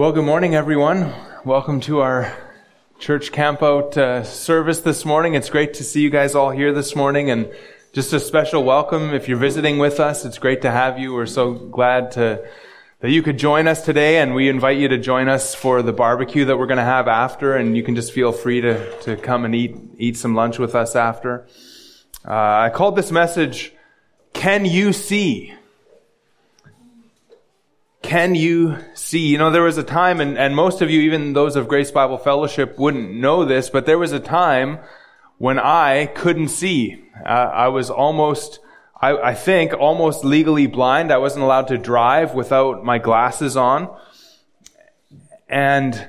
[0.00, 1.12] Well, good morning, everyone.
[1.44, 2.34] Welcome to our
[2.98, 5.34] church campout uh, service this morning.
[5.34, 7.52] It's great to see you guys all here this morning, and
[7.92, 10.24] just a special welcome if you're visiting with us.
[10.24, 11.12] It's great to have you.
[11.12, 12.48] We're so glad to
[13.00, 15.92] that you could join us today, and we invite you to join us for the
[15.92, 17.54] barbecue that we're going to have after.
[17.54, 20.74] And you can just feel free to to come and eat eat some lunch with
[20.74, 21.46] us after.
[22.26, 23.74] Uh, I called this message
[24.32, 25.52] "Can You See."
[28.02, 29.26] Can you see?
[29.26, 31.90] You know, there was a time, and, and most of you, even those of Grace
[31.90, 34.78] Bible Fellowship, wouldn't know this, but there was a time
[35.38, 37.04] when I couldn't see.
[37.24, 38.58] Uh, I was almost,
[39.00, 41.12] I, I think, almost legally blind.
[41.12, 43.94] I wasn't allowed to drive without my glasses on.
[45.48, 46.08] And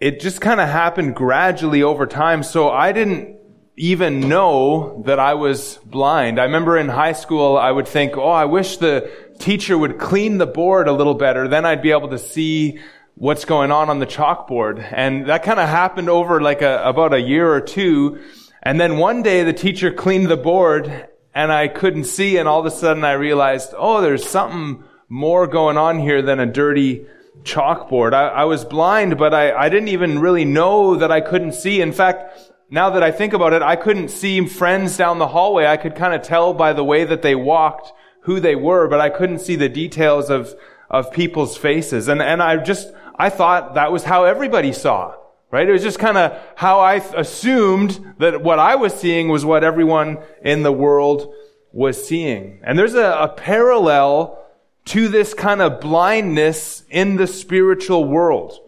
[0.00, 2.42] it just kind of happened gradually over time.
[2.42, 3.38] So I didn't
[3.76, 6.38] even know that I was blind.
[6.38, 10.38] I remember in high school, I would think, oh, I wish the teacher would clean
[10.38, 11.48] the board a little better.
[11.48, 12.78] Then I'd be able to see
[13.14, 14.86] what's going on on the chalkboard.
[14.92, 18.20] And that kind of happened over like a, about a year or two.
[18.62, 22.38] And then one day the teacher cleaned the board and I couldn't see.
[22.38, 26.40] And all of a sudden I realized, oh, there's something more going on here than
[26.40, 27.06] a dirty
[27.42, 28.14] chalkboard.
[28.14, 31.80] I, I was blind, but I, I didn't even really know that I couldn't see.
[31.80, 35.66] In fact, now that I think about it, I couldn't see friends down the hallway.
[35.66, 37.92] I could kind of tell by the way that they walked
[38.24, 40.54] who they were, but I couldn't see the details of,
[40.90, 42.08] of people's faces.
[42.08, 45.14] And, and I just, I thought that was how everybody saw,
[45.50, 45.68] right?
[45.68, 49.62] It was just kind of how I assumed that what I was seeing was what
[49.62, 51.34] everyone in the world
[51.72, 52.60] was seeing.
[52.64, 54.42] And there's a, a parallel
[54.86, 58.58] to this kind of blindness in the spiritual world.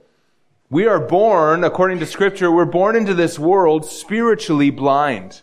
[0.69, 5.43] We are born, according to scripture, we're born into this world spiritually blind.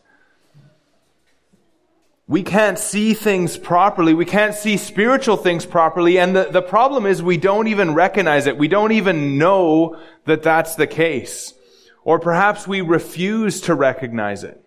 [2.27, 4.13] We can't see things properly.
[4.13, 6.17] We can't see spiritual things properly.
[6.17, 8.57] And the, the problem is we don't even recognize it.
[8.57, 11.53] We don't even know that that's the case.
[12.05, 14.59] Or perhaps we refuse to recognize it.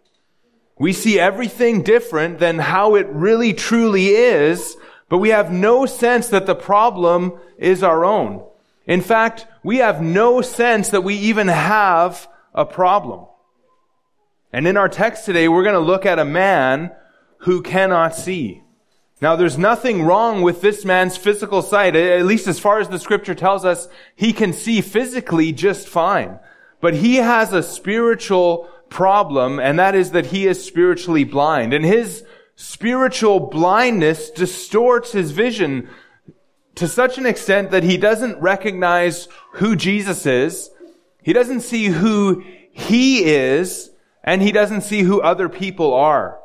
[0.78, 4.76] We see everything different than how it really truly is,
[5.08, 8.44] but we have no sense that the problem is our own.
[8.86, 13.26] In fact, we have no sense that we even have a problem.
[14.52, 16.92] And in our text today, we're going to look at a man
[17.46, 18.60] who cannot see.
[19.22, 21.94] Now, there's nothing wrong with this man's physical sight.
[21.94, 23.86] At least as far as the scripture tells us,
[24.16, 26.40] he can see physically just fine.
[26.80, 31.72] But he has a spiritual problem, and that is that he is spiritually blind.
[31.72, 32.24] And his
[32.56, 35.88] spiritual blindness distorts his vision
[36.74, 40.68] to such an extent that he doesn't recognize who Jesus is.
[41.22, 42.42] He doesn't see who
[42.72, 43.92] he is,
[44.24, 46.40] and he doesn't see who other people are.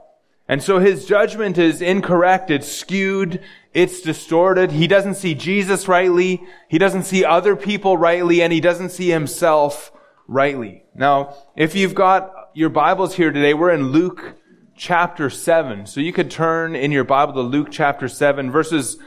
[0.52, 3.42] And so his judgment is incorrect, it's skewed,
[3.74, 4.70] it's distorted.
[4.70, 9.10] He doesn't see Jesus rightly, he doesn't see other people rightly, and he doesn't see
[9.10, 9.94] himself
[10.28, 10.84] rightly.
[10.94, 14.36] Now, if you've got your Bibles here today, we're in Luke
[14.76, 15.86] chapter 7.
[15.86, 18.98] So you could turn in your Bible to Luke chapter 7, verses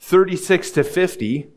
[0.00, 1.52] 36 to 50.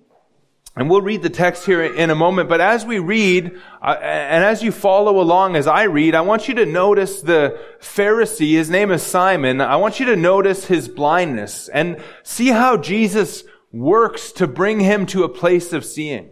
[0.75, 4.43] And we'll read the text here in a moment, but as we read, uh, and
[4.43, 8.71] as you follow along as I read, I want you to notice the Pharisee, his
[8.71, 14.31] name is Simon, I want you to notice his blindness and see how Jesus works
[14.33, 16.31] to bring him to a place of seeing.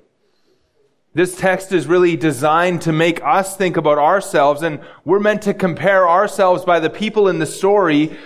[1.14, 5.54] This text is really designed to make us think about ourselves, and we're meant to
[5.54, 8.18] compare ourselves by the people in the story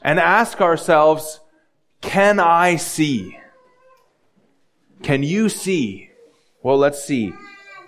[0.00, 1.38] and ask ourselves,
[2.00, 3.38] can I see?
[5.02, 6.10] Can you see?
[6.62, 7.32] Well, let's see.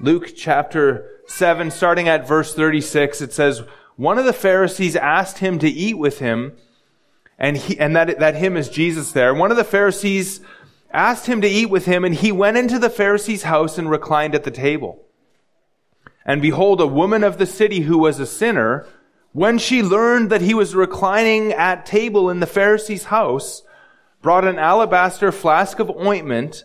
[0.00, 3.62] Luke chapter 7, starting at verse 36, it says,
[3.96, 6.56] One of the Pharisees asked him to eat with him,
[7.38, 9.32] and, he, and that, that him is Jesus there.
[9.32, 10.40] One of the Pharisees
[10.92, 14.34] asked him to eat with him, and he went into the Pharisee's house and reclined
[14.34, 15.00] at the table.
[16.26, 18.86] And behold, a woman of the city who was a sinner,
[19.32, 23.62] when she learned that he was reclining at table in the Pharisee's house,
[24.22, 26.64] brought an alabaster flask of ointment,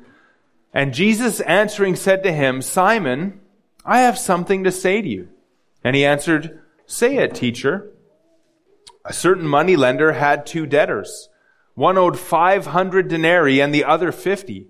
[0.73, 3.41] and Jesus answering said to him, Simon,
[3.85, 5.29] I have something to say to you.
[5.83, 7.91] And he answered, Say it, teacher.
[9.05, 11.29] A certain money lender had two debtors.
[11.73, 14.67] One owed 500 denarii and the other 50.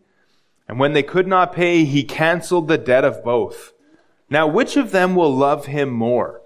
[0.68, 3.74] And when they could not pay, he canceled the debt of both.
[4.30, 6.42] Now, which of them will love him more?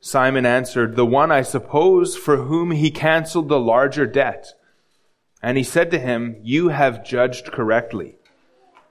[0.00, 4.48] Simon answered, The one, I suppose, for whom he canceled the larger debt.
[5.42, 8.15] And he said to him, You have judged correctly.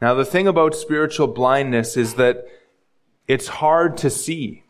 [0.00, 2.46] Now, the thing about spiritual blindness is that
[3.26, 4.64] it's hard to see.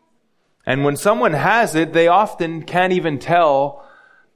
[0.65, 3.85] And when someone has it, they often can't even tell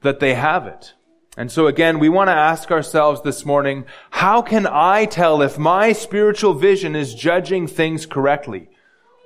[0.02, 0.94] that they have it.
[1.36, 5.58] And so again, we want to ask ourselves this morning, how can I tell if
[5.58, 8.68] my spiritual vision is judging things correctly?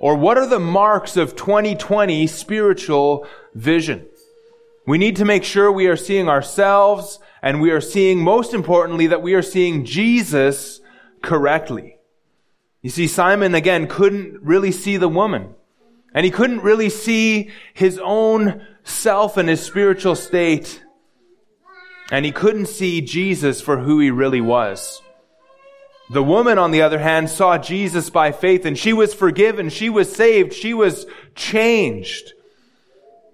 [0.01, 4.07] Or what are the marks of 2020 spiritual vision?
[4.87, 9.09] We need to make sure we are seeing ourselves and we are seeing, most importantly,
[9.09, 10.81] that we are seeing Jesus
[11.23, 11.99] correctly.
[12.83, 15.55] You see, Simon again couldn't really see the woman.
[16.15, 20.83] And he couldn't really see his own self and his spiritual state
[22.11, 25.03] and he couldn't see Jesus for who he really was.
[26.11, 29.69] The woman, on the other hand, saw Jesus by faith and she was forgiven.
[29.69, 30.55] She was saved.
[30.55, 32.33] She was changed.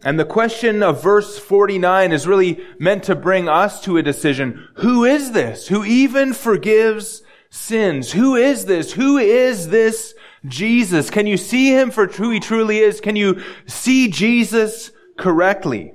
[0.02, 4.68] And the question of verse 49 is really meant to bring us to a decision.
[4.74, 5.68] Who is this?
[5.68, 7.22] Who even forgives
[7.54, 8.12] sins?
[8.12, 8.92] Who is this?
[8.92, 10.14] Who is this
[10.44, 11.08] Jesus?
[11.08, 13.00] Can you see him for who he truly is?
[13.00, 15.94] Can you see Jesus correctly?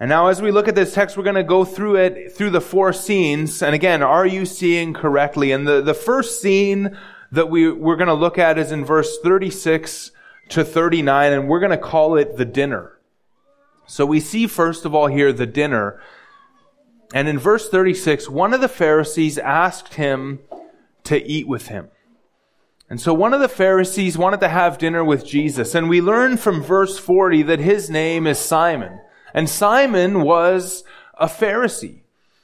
[0.00, 2.50] And now as we look at this text, we're going to go through it through
[2.50, 3.62] the four scenes.
[3.62, 5.50] And again, are you seeing correctly?
[5.50, 6.96] And the, the first scene
[7.32, 10.12] that we, we're going to look at is in verse 36
[10.50, 12.98] to 39, and we're going to call it the dinner.
[13.86, 16.00] So we see first of all here the dinner.
[17.14, 20.40] And in verse 36, one of the Pharisees asked him
[21.04, 21.88] to eat with him.
[22.90, 25.74] And so one of the Pharisees wanted to have dinner with Jesus.
[25.74, 29.00] And we learn from verse 40 that his name is Simon.
[29.34, 30.84] And Simon was
[31.14, 32.00] a Pharisee.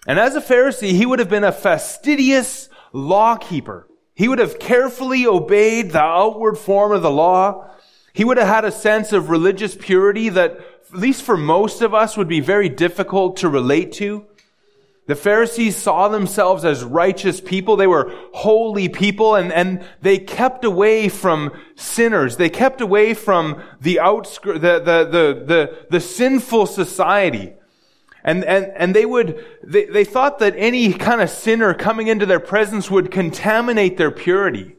[0.07, 3.89] And as a Pharisee, he would have been a fastidious law keeper.
[4.15, 7.71] He would have carefully obeyed the outward form of the law.
[8.13, 10.53] He would have had a sense of religious purity that,
[10.93, 14.27] at least for most of us, would be very difficult to relate to.
[15.07, 17.77] The Pharisees saw themselves as righteous people.
[17.77, 22.39] They were holy people and, and they kept away from sinners.
[22.39, 27.53] They kept away from the outskirt, the, the, the, the, the sinful society.
[28.25, 32.25] And, and, and they would, they, they thought that any kind of sinner coming into
[32.25, 34.74] their presence would contaminate their purity.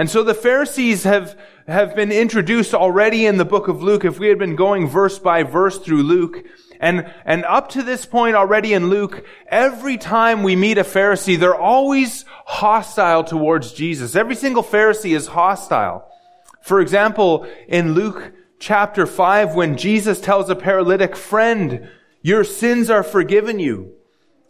[0.00, 1.38] And so the Pharisees have,
[1.68, 4.02] have been introduced already in the book of Luke.
[4.02, 6.42] If we had been going verse by verse through Luke,
[6.80, 11.38] and, and up to this point already in Luke, every time we meet a Pharisee,
[11.38, 14.16] they're always hostile towards Jesus.
[14.16, 16.10] Every single Pharisee is hostile.
[16.62, 21.90] For example, in Luke chapter 5, when Jesus tells a paralytic, friend,
[22.22, 23.92] your sins are forgiven you.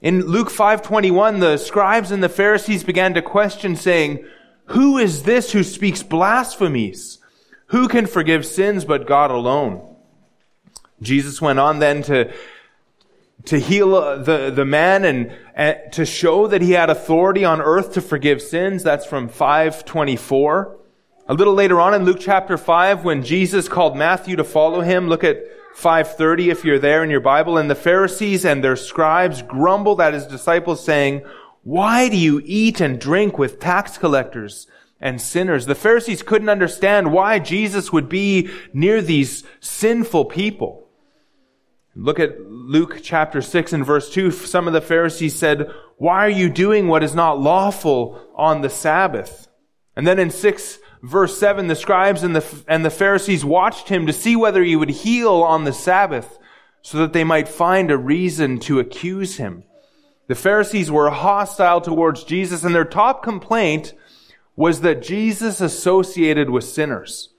[0.01, 4.25] In Luke 5:21, the scribes and the Pharisees began to question saying,
[4.71, 7.19] "Who is this who speaks blasphemies?
[7.67, 9.91] Who can forgive sins but God alone?"
[11.03, 12.33] Jesus went on then to,
[13.47, 17.61] to heal uh, the, the man and, and to show that he had authority on
[17.61, 18.83] earth to forgive sins.
[18.83, 20.77] That's from 524.
[21.29, 25.09] A little later on in Luke chapter 5, when Jesus called Matthew to follow him,
[25.09, 25.39] look at
[25.75, 27.57] 530 if you're there in your Bible.
[27.57, 31.23] And the Pharisees and their scribes grumbled at his disciples saying,
[31.71, 34.67] why do you eat and drink with tax collectors
[35.01, 35.67] and sinners?
[35.67, 40.89] The Pharisees couldn't understand why Jesus would be near these sinful people.
[41.95, 44.33] Look at Luke chapter 6 and verse 2.
[44.33, 48.71] Some of the Pharisees said, Why are you doing what is not lawful on the
[48.71, 49.47] Sabbath?
[49.95, 54.09] And then in 6 verse 7, the scribes and the, and the Pharisees watched him
[54.09, 56.37] to see whether he would heal on the Sabbath
[56.83, 59.63] so that they might find a reason to accuse him.
[60.31, 63.95] The Pharisees were hostile towards Jesus and their top complaint
[64.55, 67.31] was that Jesus associated with sinners.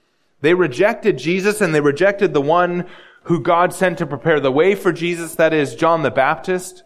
[0.42, 2.86] They rejected Jesus and they rejected the one
[3.24, 6.84] who God sent to prepare the way for Jesus, that is John the Baptist.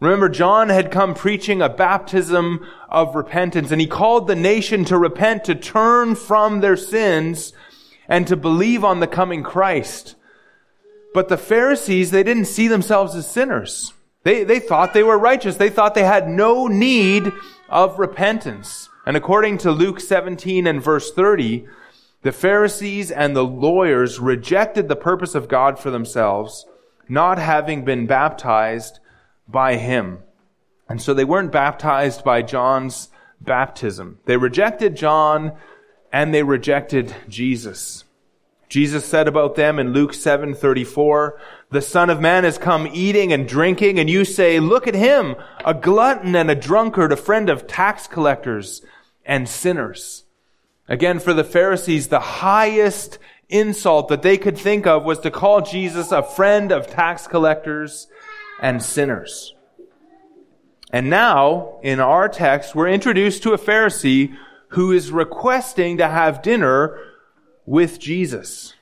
[0.00, 4.98] Remember, John had come preaching a baptism of repentance and he called the nation to
[4.98, 7.52] repent, to turn from their sins
[8.08, 10.16] and to believe on the coming Christ.
[11.14, 13.92] But the Pharisees, they didn't see themselves as sinners.
[14.26, 15.56] They, they thought they were righteous.
[15.56, 17.30] They thought they had no need
[17.68, 18.88] of repentance.
[19.06, 21.64] And according to Luke 17 and verse 30,
[22.22, 26.66] the Pharisees and the lawyers rejected the purpose of God for themselves,
[27.08, 28.98] not having been baptized
[29.46, 30.24] by him.
[30.88, 34.18] And so they weren't baptized by John's baptism.
[34.24, 35.52] They rejected John
[36.12, 38.02] and they rejected Jesus.
[38.68, 41.38] Jesus said about them in Luke 7:34,
[41.70, 45.34] "The Son of Man has come eating and drinking, and you say, look at him,
[45.64, 48.82] a glutton and a drunkard, a friend of tax collectors
[49.24, 50.24] and sinners."
[50.88, 53.18] Again, for the Pharisees, the highest
[53.48, 58.06] insult that they could think of was to call Jesus a friend of tax collectors
[58.62, 59.54] and sinners.
[60.92, 64.36] And now, in our text, we're introduced to a Pharisee
[64.68, 66.96] who is requesting to have dinner
[67.66, 68.74] with Jesus.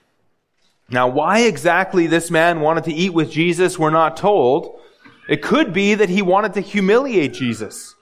[0.91, 4.81] Now, why exactly this man wanted to eat with Jesus, we're not told.
[5.29, 7.95] It could be that he wanted to humiliate Jesus.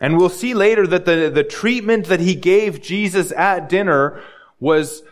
[0.00, 4.22] And we'll see later that the, the treatment that he gave Jesus at dinner
[4.60, 5.02] was,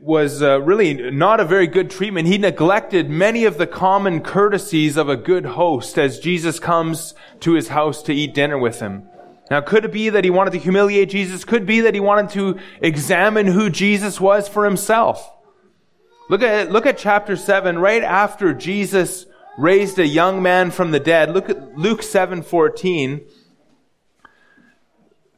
[0.00, 2.28] was uh, really not a very good treatment.
[2.28, 7.52] He neglected many of the common courtesies of a good host as Jesus comes to
[7.52, 9.08] his house to eat dinner with him.
[9.50, 11.44] Now, could it be that he wanted to humiliate Jesus?
[11.44, 15.30] Could be that he wanted to examine who Jesus was for himself.
[16.30, 19.26] Look at, look at chapter 7, right after Jesus
[19.58, 21.32] raised a young man from the dead.
[21.32, 23.22] Look at Luke 7, 14.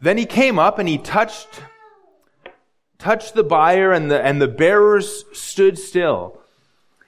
[0.02, 1.62] Then he came up and he touched,
[2.98, 6.38] touched the bier and the, and the bearers stood still.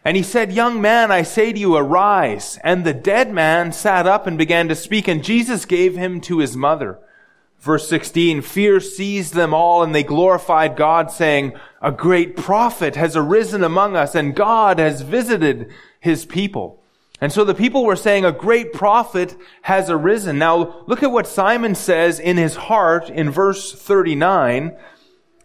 [0.02, 2.58] And he said, Young man, I say to you, arise.
[2.64, 6.38] And the dead man sat up and began to speak, and Jesus gave him to
[6.38, 7.00] his mother.
[7.64, 13.16] Verse 16, fear seized them all, and they glorified God, saying, A great prophet has
[13.16, 16.82] arisen among us, and God has visited his people.
[17.22, 20.36] And so the people were saying, a great prophet has arisen.
[20.36, 24.76] Now look at what Simon says in his heart in verse 39.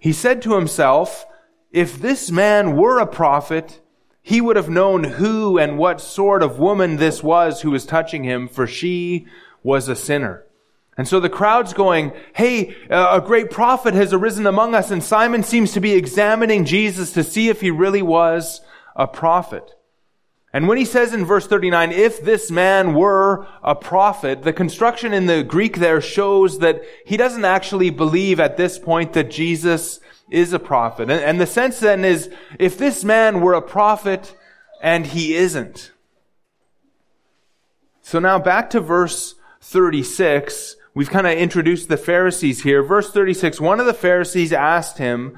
[0.02, 1.26] He said to himself,
[1.72, 3.80] if this man were a prophet,
[4.22, 8.26] he would have known who and what sort of woman this was who was touching
[8.26, 9.26] him, for she
[9.64, 10.44] was a sinner.
[11.00, 14.92] And so the crowd's going, hey, uh, a great prophet has arisen among us.
[14.92, 18.60] And Simon seems to be examining Jesus to see if he really was
[18.98, 19.76] a prophet.
[20.52, 25.14] And when he says in verse 39, if this man were a prophet, the construction
[25.14, 30.02] in the Greek there shows that he doesn't actually believe at this point that Jesus
[30.30, 31.10] is a prophet.
[31.10, 32.30] And, the sense then is,
[32.60, 34.36] if this man were a prophet
[34.82, 35.94] and he isn't.
[38.02, 40.76] So now back to verse 36.
[40.94, 42.82] We've kind of introduced the Pharisees here.
[42.82, 45.38] Verse 36, one of the Pharisees asked him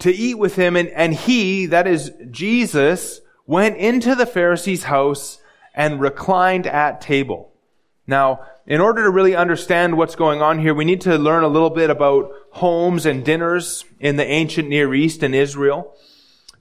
[0.00, 5.38] to eat with him and, and he, that is Jesus, went into the Pharisee's house
[5.74, 7.52] and reclined at table.
[8.06, 11.48] Now, in order to really understand what's going on here, we need to learn a
[11.48, 15.96] little bit about homes and dinners in the ancient Near East and Israel.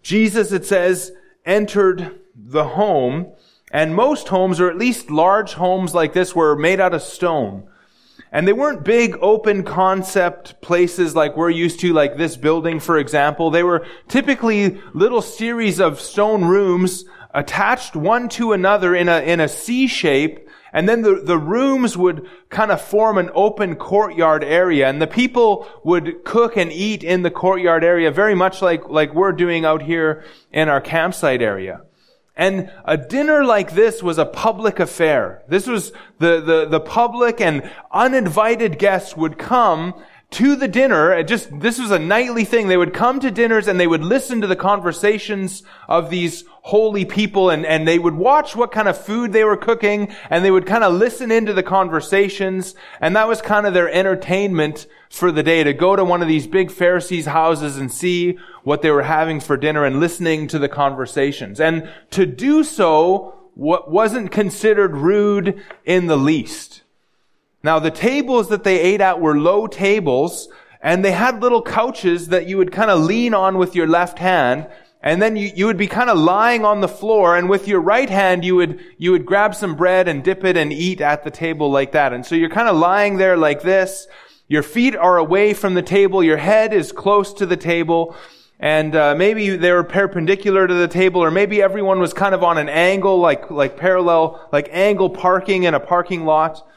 [0.01, 1.11] Jesus, it says,
[1.45, 3.33] entered the home,
[3.71, 7.67] and most homes, or at least large homes like this, were made out of stone.
[8.33, 12.97] And they weren't big open concept places like we're used to, like this building, for
[12.97, 13.51] example.
[13.51, 19.41] They were typically little series of stone rooms attached one to another in a, in
[19.41, 20.47] a C shape.
[20.71, 24.87] And then the, the rooms would kind of form an open courtyard area.
[24.87, 29.13] And the people would cook and eat in the courtyard area very much like, like
[29.13, 30.23] we're doing out here
[30.53, 31.81] in our campsite area.
[32.41, 35.43] And a dinner like this was a public affair.
[35.47, 39.93] This was the, the, the public and uninvited guests would come
[40.31, 41.11] to the dinner.
[41.11, 42.67] And just, this was a nightly thing.
[42.67, 47.05] They would come to dinners and they would listen to the conversations of these holy
[47.05, 50.51] people and, and they would watch what kind of food they were cooking and they
[50.51, 52.75] would kind of listen into the conversations.
[52.99, 56.27] And that was kind of their entertainment for the day to go to one of
[56.27, 60.59] these big Pharisees' houses and see what they were having for dinner and listening to
[60.59, 61.59] the conversations.
[61.59, 66.83] And to do so what wasn't considered rude in the least.
[67.63, 70.47] Now the tables that they ate at were low tables
[70.81, 74.19] and they had little couches that you would kind of lean on with your left
[74.19, 74.67] hand
[75.03, 77.81] and then you, you would be kind of lying on the floor and with your
[77.81, 81.23] right hand you would, you would grab some bread and dip it and eat at
[81.23, 82.13] the table like that.
[82.13, 84.07] And so you're kind of lying there like this
[84.51, 88.17] your feet are away from the table, your head is close to the table,
[88.59, 92.43] and uh, maybe they were perpendicular to the table, or maybe everyone was kind of
[92.43, 96.67] on an angle, like like parallel, like angle parking in a parking lot.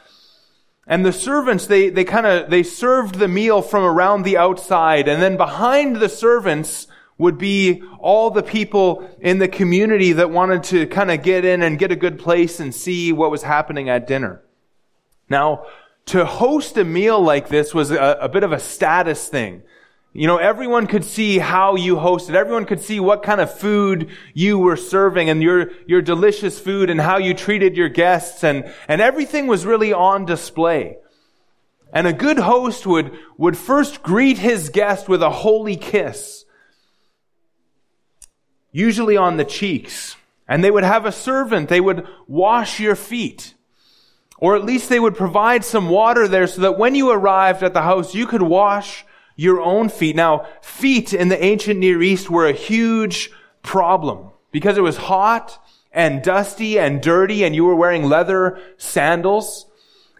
[0.87, 5.09] And the servants, they they kind of they served the meal from around the outside,
[5.09, 10.63] and then behind the servants would be all the people in the community that wanted
[10.63, 13.89] to kind of get in and get a good place and see what was happening
[13.89, 14.41] at dinner.
[15.29, 15.65] Now,
[16.07, 19.63] to host a meal like this was a, a bit of a status thing.
[20.13, 22.35] You know, everyone could see how you hosted.
[22.35, 26.89] Everyone could see what kind of food you were serving and your, your delicious food
[26.89, 30.97] and how you treated your guests and, and everything was really on display.
[31.91, 36.44] And a good host would, would first greet his guest with a holy kiss,
[38.75, 40.17] usually on the cheeks.
[40.49, 41.69] And they would have a servant.
[41.69, 43.53] They would wash your feet.
[44.37, 47.73] Or at least they would provide some water there so that when you arrived at
[47.73, 49.05] the house, you could wash
[49.37, 50.17] your own feet.
[50.17, 53.31] Now, feet in the ancient Near East were a huge
[53.63, 55.57] problem because it was hot
[55.93, 59.67] and dusty and dirty and you were wearing leather sandals.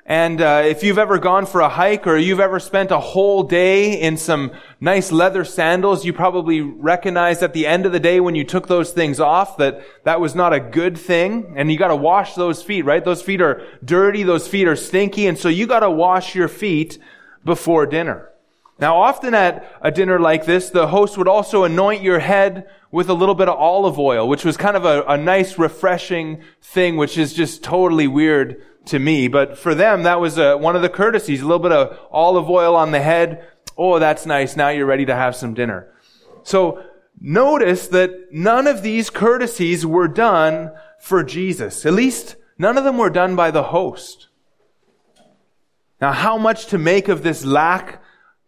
[0.07, 3.41] And uh, if you've ever gone for a hike or you've ever spent a whole
[3.41, 8.19] day in some nice leather sandals, you probably recognize at the end of the day
[8.19, 11.55] when you took those things off that that was not a good thing.
[11.57, 13.03] And you got to wash those feet, right?
[13.03, 16.49] Those feet are dirty, those feet are stinky, and so you got to wash your
[16.49, 16.99] feet
[17.43, 18.29] before dinner.
[18.77, 23.09] Now, often at a dinner like this, the host would also anoint your head with
[23.09, 26.95] a little bit of olive oil, which was kind of a, a nice, refreshing thing,
[26.95, 29.27] which is just totally weird to me.
[29.27, 31.41] But for them, that was uh, one of the courtesies.
[31.41, 33.47] A little bit of olive oil on the head.
[33.77, 34.55] Oh, that's nice.
[34.55, 35.91] Now you're ready to have some dinner.
[36.43, 36.83] So
[37.19, 41.85] notice that none of these courtesies were done for Jesus.
[41.85, 44.27] At least none of them were done by the host.
[46.01, 48.01] Now, how much to make of this lack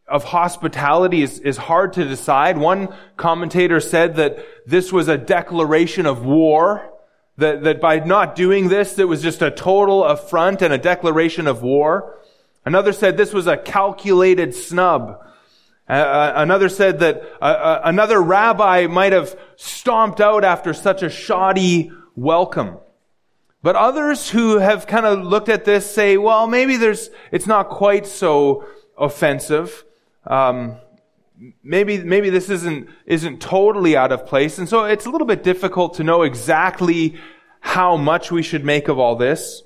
[0.08, 2.58] of hospitality is, is hard to decide.
[2.58, 6.94] One commentator said that this was a declaration of war
[7.38, 11.48] that, that by not doing this, it was just a total affront and a declaration
[11.48, 12.18] of war.
[12.66, 15.24] Another said this was a calculated snub.
[15.90, 21.02] Uh, uh another said that uh, uh, another rabbi might have stomped out after such
[21.02, 22.78] a shoddy welcome.
[23.62, 27.70] But others who have kind of looked at this say, well, maybe there's, it's not
[27.70, 28.66] quite so
[28.98, 29.84] offensive.
[30.26, 30.78] Um,
[31.64, 34.58] maybe maybe this isn't isn't totally out of place.
[34.58, 37.16] And so it's a little bit difficult to know exactly
[37.60, 39.64] how much we should make of all this.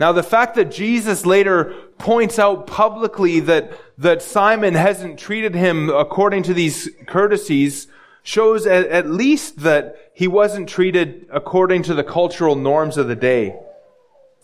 [0.00, 5.88] Now the fact that jesus later points out publicly that that simon hasn't treated him
[5.88, 7.86] according to these courtesies
[8.22, 13.14] shows at, at least that he wasn't treated according to the cultural norms of the
[13.14, 13.54] day.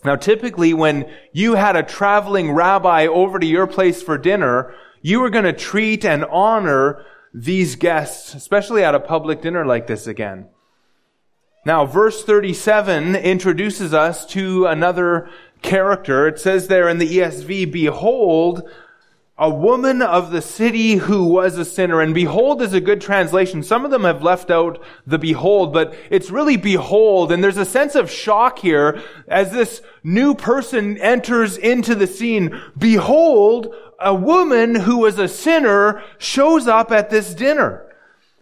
[0.05, 5.23] Now typically when you had a traveling rabbi over to your place for dinner you
[5.23, 10.07] are going to treat and honor these guests, especially at a public dinner like this
[10.07, 10.47] again.
[11.65, 15.29] Now, verse 37 introduces us to another
[15.61, 16.27] character.
[16.27, 18.67] It says there in the ESV, behold,
[19.41, 21.99] a woman of the city who was a sinner.
[21.99, 23.63] And behold is a good translation.
[23.63, 27.31] Some of them have left out the behold, but it's really behold.
[27.31, 32.61] And there's a sense of shock here as this new person enters into the scene.
[32.77, 37.91] Behold, a woman who was a sinner shows up at this dinner.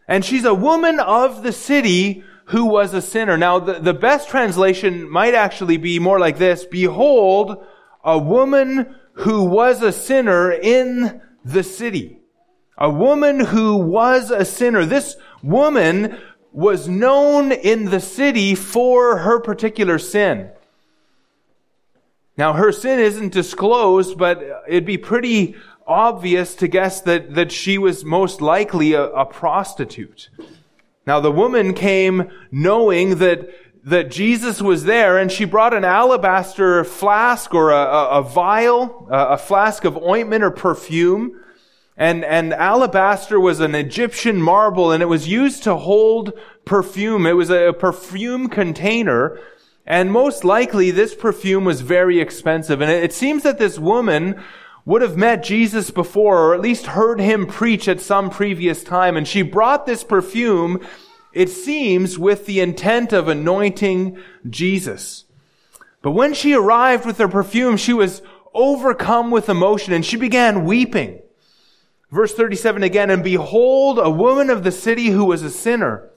[0.05, 3.37] And she's a woman of the city who was a sinner.
[3.37, 6.65] Now, the, the best translation might actually be more like this.
[6.65, 7.65] Behold,
[8.03, 12.19] a woman who was a sinner in the city.
[12.77, 14.85] A woman who was a sinner.
[14.85, 16.17] This woman
[16.51, 20.49] was known in the city for her particular sin.
[22.37, 25.55] Now, her sin isn't disclosed, but it'd be pretty
[25.85, 30.29] obvious to guess that, that she was most likely a, a prostitute.
[31.05, 33.49] Now, the woman came knowing that
[33.85, 39.07] that Jesus was there and she brought an alabaster flask or a, a, a vial,
[39.09, 41.39] a, a, flask of ointment or perfume.
[41.95, 46.33] And, and alabaster was an Egyptian marble and it was used to hold
[46.65, 47.25] perfume.
[47.25, 49.39] It was a perfume container.
[49.85, 52.81] And most likely this perfume was very expensive.
[52.81, 54.41] And it, it seems that this woman
[54.85, 59.15] would have met Jesus before or at least heard him preach at some previous time.
[59.15, 60.85] And she brought this perfume
[61.39, 65.23] it seems, with the intent of anointing Jesus.
[66.01, 68.21] But when she arrived with her perfume, she was
[68.53, 71.21] overcome with emotion and she began weeping.
[72.11, 76.09] Verse 37 again, and behold, a woman of the city who was a sinner,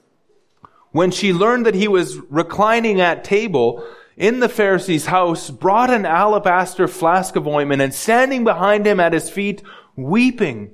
[0.91, 6.05] when she learned that he was reclining at table in the Pharisee's house, brought an
[6.05, 9.63] alabaster flask of ointment and standing behind him at his feet,
[9.95, 10.73] weeping.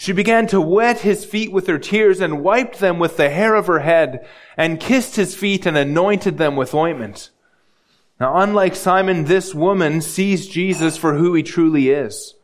[0.00, 3.56] She began to wet his feet with her tears and wiped them with the hair
[3.56, 4.24] of her head
[4.56, 7.30] and kissed his feet and anointed them with ointment.
[8.20, 12.34] Now, unlike Simon, this woman sees Jesus for who he truly is.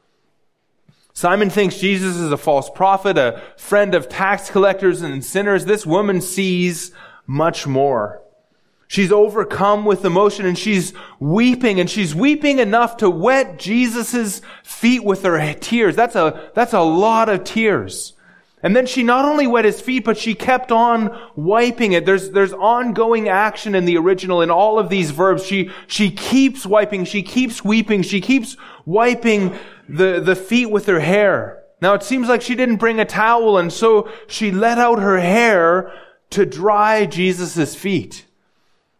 [1.12, 5.64] Simon thinks Jesus is a false prophet, a friend of tax collectors and sinners.
[5.64, 6.90] This woman sees
[7.24, 8.20] much more.
[8.86, 15.04] She's overcome with emotion and she's weeping and she's weeping enough to wet Jesus' feet
[15.04, 15.96] with her tears.
[15.96, 18.14] That's a, that's a lot of tears.
[18.64, 22.06] And then she not only wet his feet, but she kept on wiping it.
[22.06, 25.44] There's, there's ongoing action in the original in all of these verbs.
[25.44, 31.00] She, she keeps wiping, she keeps weeping, she keeps wiping the, the feet with her
[31.00, 31.62] hair.
[31.82, 35.20] Now it seems like she didn't bring a towel and so she let out her
[35.20, 35.92] hair
[36.30, 38.23] to dry Jesus' feet.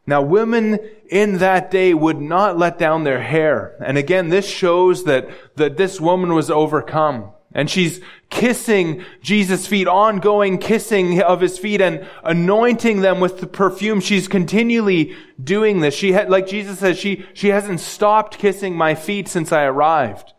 [0.07, 3.75] Now, women in that day would not let down their hair.
[3.85, 7.31] And again, this shows that, that this woman was overcome.
[7.55, 13.47] And she's kissing Jesus' feet, ongoing kissing of his feet and anointing them with the
[13.47, 14.01] perfume.
[14.01, 15.95] She's continually doing this.
[15.95, 20.33] She had, like Jesus says, she, she hasn't stopped kissing my feet since I arrived.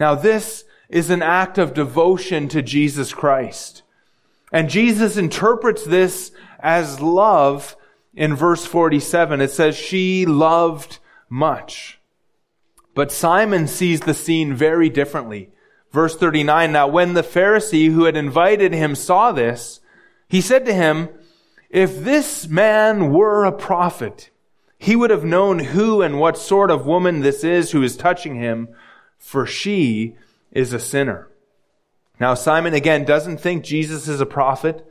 [0.00, 3.82] Now this is an act of devotion to Jesus Christ.
[4.52, 7.76] And Jesus interprets this as love
[8.16, 10.98] in verse 47, it says, she loved
[11.28, 12.00] much.
[12.94, 15.50] But Simon sees the scene very differently.
[15.92, 19.80] Verse 39, now when the Pharisee who had invited him saw this,
[20.28, 21.10] he said to him,
[21.68, 24.30] if this man were a prophet,
[24.78, 28.36] he would have known who and what sort of woman this is who is touching
[28.36, 28.68] him,
[29.18, 30.16] for she
[30.52, 31.28] is a sinner.
[32.18, 34.86] Now Simon again doesn't think Jesus is a prophet.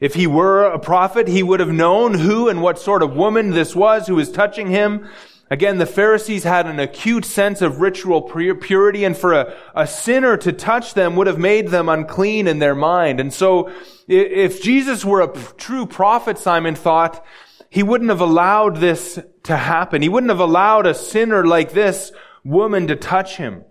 [0.00, 3.50] If he were a prophet, he would have known who and what sort of woman
[3.50, 5.08] this was who was touching him.
[5.50, 10.36] Again, the Pharisees had an acute sense of ritual purity, and for a, a sinner
[10.38, 13.20] to touch them would have made them unclean in their mind.
[13.20, 13.70] And so,
[14.08, 17.24] if Jesus were a true prophet, Simon thought,
[17.68, 20.00] he wouldn't have allowed this to happen.
[20.00, 23.64] He wouldn't have allowed a sinner like this woman to touch him.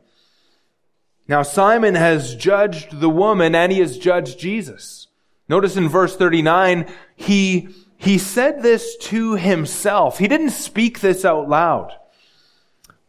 [1.27, 5.02] Now, Simon has judged the woman and he has judged Jesus.
[5.49, 10.17] Notice in verse 39, he, he said this to himself.
[10.17, 11.91] He didn't speak this out loud.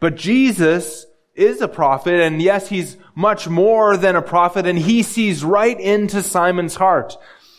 [0.00, 5.02] But Jesus is a prophet, and yes, he's much more than a prophet, and he
[5.02, 7.16] sees right into Simon's heart.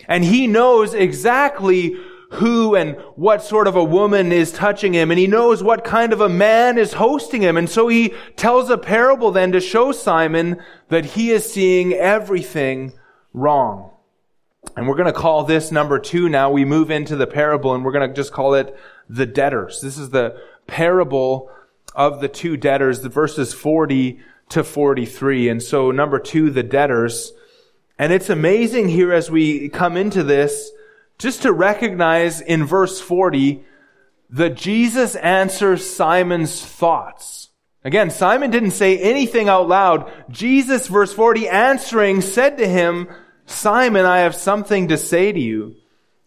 [0.08, 1.96] And he knows exactly
[2.32, 6.14] who and what sort of a woman is touching him, and he knows what kind
[6.14, 7.58] of a man is hosting him.
[7.58, 12.94] And so he tells a parable then to show Simon that he is seeing everything
[13.34, 13.95] wrong.
[14.76, 16.52] And we're going to call this number two now.
[16.52, 18.76] We move into the parable and we're going to just call it
[19.10, 19.82] the debtors.
[19.82, 21.50] This is the parable
[21.94, 25.50] of the two debtors, the verses 40 to 43.
[25.50, 27.32] And so number two, the debtors.
[27.98, 30.72] And it's amazing here as we come into this,
[31.18, 33.64] just to recognize in verse 40
[34.30, 37.50] that Jesus answers Simon's thoughts.
[37.86, 40.12] Again, Simon didn't say anything out loud.
[40.30, 43.08] Jesus, verse 40, answering, said to him,
[43.46, 45.76] Simon, I have something to say to you.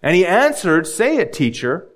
[0.02, 1.88] And he answered, Say it, teacher.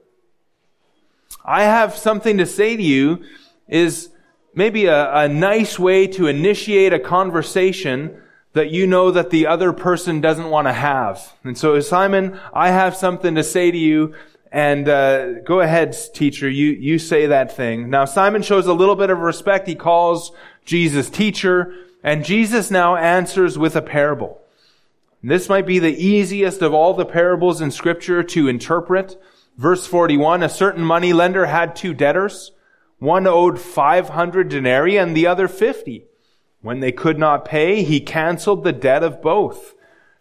[1.45, 3.25] I have something to say to you
[3.69, 4.11] is
[4.55, 8.21] maybe a, a nice way to initiate a conversation
[8.53, 11.33] that you know that the other person doesn't want to have.
[11.43, 14.15] And so, Simon, I have something to say to you.
[14.51, 16.49] And uh, go ahead, teacher.
[16.49, 17.89] You you say that thing.
[17.89, 19.67] Now Simon shows a little bit of respect.
[19.67, 20.31] He calls
[20.67, 24.42] Jesus teacher, and Jesus now answers with a parable.
[25.23, 29.21] This might be the easiest of all the parables in scripture to interpret.
[29.57, 32.51] Verse 41, a certain money lender had two debtors.
[32.99, 36.07] One owed 500 denarii and the other 50.
[36.61, 39.75] When they could not pay, he canceled the debt of both.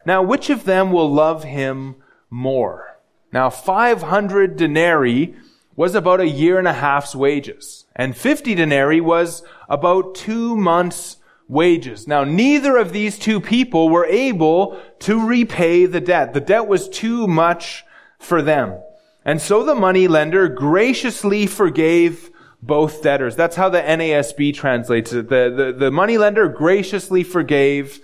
[0.06, 1.96] Now, which of them will love him
[2.30, 3.00] more?
[3.32, 5.36] Now, 500 denarii
[5.76, 11.18] was about a year and a half's wages, and 50 denarii was about two months'
[11.52, 12.08] wages.
[12.08, 16.34] Now, neither of these two people were able to repay the debt.
[16.34, 17.84] The debt was too much
[18.18, 18.82] for them.
[19.26, 23.36] And so the money lender graciously forgave both debtors.
[23.36, 25.28] That's how the NASB translates it.
[25.28, 28.00] The, the, the money lender graciously forgave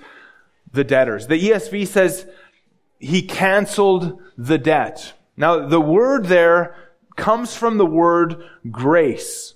[0.74, 1.28] the debtors.
[1.28, 2.28] The ESV says
[3.00, 5.14] he canceled the debt.
[5.38, 6.76] Now, the word there
[7.16, 9.54] comes from the word grace.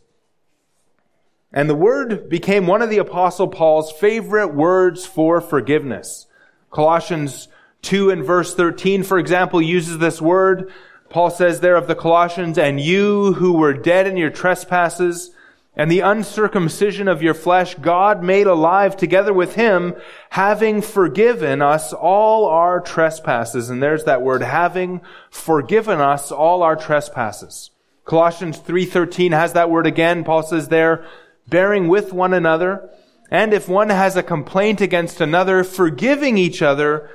[1.53, 6.27] And the word became one of the apostle Paul's favorite words for forgiveness.
[6.71, 7.49] Colossians
[7.81, 10.71] 2 and verse 13, for example, uses this word.
[11.09, 15.31] Paul says there of the Colossians, and you who were dead in your trespasses
[15.75, 19.95] and the uncircumcision of your flesh God made alive together with him,
[20.31, 23.69] having forgiven us all our trespasses.
[23.69, 27.71] And there's that word, having forgiven us all our trespasses.
[28.03, 30.25] Colossians 3.13 has that word again.
[30.25, 31.05] Paul says there,
[31.51, 32.89] bearing with one another,
[33.29, 37.09] and if one has a complaint against another, forgiving each other,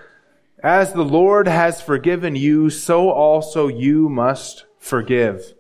[0.63, 5.55] as the Lord has forgiven you, so also you must forgive.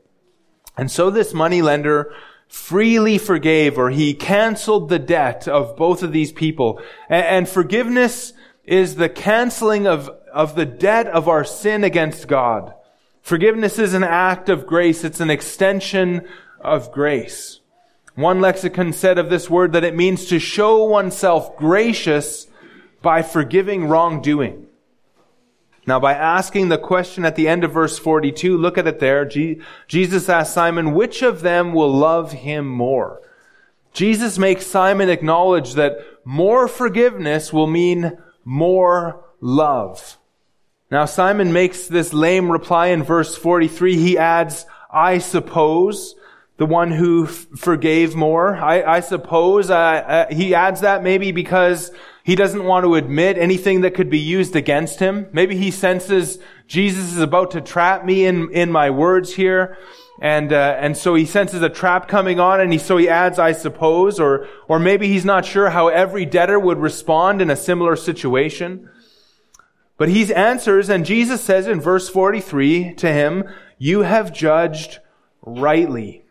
[0.76, 2.12] And so this moneylender
[2.48, 6.80] freely forgave or he canceled the debt of both of these people.
[7.08, 8.32] And, forgiveness
[8.64, 12.72] is the canceling of, of the debt of our sin against God.
[13.20, 15.04] Forgiveness is an act of grace.
[15.04, 16.26] It's an extension
[16.60, 17.60] of grace.
[18.16, 22.46] One lexicon said of this word that it means to show oneself gracious
[23.02, 24.66] by forgiving wrongdoing.
[25.86, 29.24] Now, by asking the question at the end of verse 42, look at it there.
[29.86, 33.20] Jesus asked Simon, which of them will love him more?
[33.92, 40.18] Jesus makes Simon acknowledge that more forgiveness will mean more love.
[40.90, 43.96] Now, Simon makes this lame reply in verse 43.
[43.96, 46.14] He adds, I suppose,
[46.56, 48.56] the one who f- forgave more.
[48.56, 51.92] I, I suppose, uh, uh, he adds that maybe because
[52.24, 55.28] he doesn't want to admit anything that could be used against him.
[55.32, 59.78] Maybe he senses Jesus is about to trap me in, in my words here.
[60.20, 63.38] And, uh, and so he senses a trap coming on and he, so he adds,
[63.38, 67.56] I suppose, or, or maybe he's not sure how every debtor would respond in a
[67.56, 68.88] similar situation.
[69.98, 73.44] But he answers and Jesus says in verse 43 to him,
[73.78, 74.98] you have judged
[75.42, 76.25] rightly.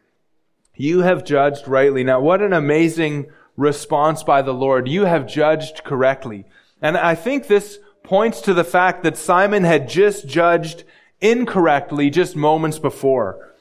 [0.77, 2.03] You have judged rightly.
[2.03, 4.87] Now what an amazing response by the Lord.
[4.87, 6.45] You have judged correctly.
[6.81, 10.83] And I think this points to the fact that Simon had just judged
[11.21, 13.53] incorrectly just moments before.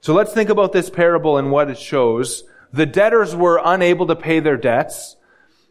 [0.00, 2.44] So let's think about this parable and what it shows.
[2.72, 5.16] The debtors were unable to pay their debts.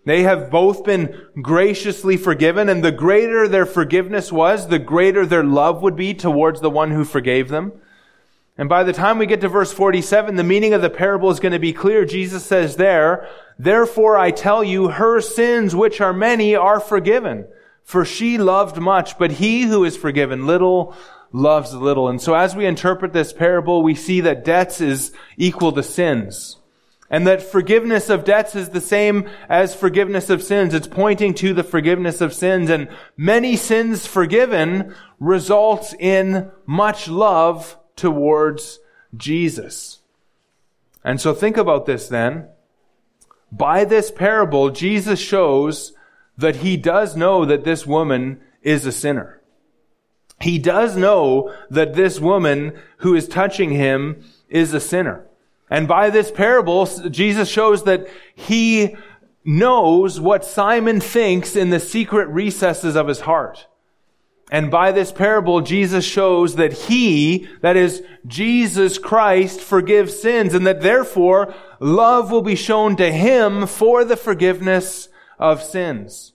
[0.05, 5.43] They have both been graciously forgiven, and the greater their forgiveness was, the greater their
[5.43, 7.73] love would be towards the one who forgave them.
[8.57, 11.41] And by the time we get to verse 47, the meaning of the parable is
[11.41, 12.05] going to be clear.
[12.05, 13.27] Jesus says there,
[13.59, 17.47] Therefore I tell you, her sins, which are many, are forgiven.
[17.83, 20.95] For she loved much, but he who is forgiven little
[21.31, 22.07] loves little.
[22.07, 26.57] And so as we interpret this parable, we see that debts is equal to sins.
[27.09, 30.73] And that forgiveness of debts is the same as forgiveness of sins.
[30.73, 32.69] It's pointing to the forgiveness of sins.
[32.69, 38.79] And many sins forgiven results in much love towards
[39.15, 39.99] Jesus.
[41.03, 42.47] And so think about this then.
[43.51, 45.93] By this parable, Jesus shows
[46.37, 49.41] that he does know that this woman is a sinner.
[50.41, 55.25] He does know that this woman who is touching him is a sinner.
[55.69, 58.95] And by this parable, Jesus shows that he
[59.45, 63.67] knows what Simon thinks in the secret recesses of his heart.
[64.51, 70.67] And by this parable, Jesus shows that He, that is, Jesus Christ, forgives sins and
[70.67, 76.33] that therefore love will be shown to Him for the forgiveness of sins.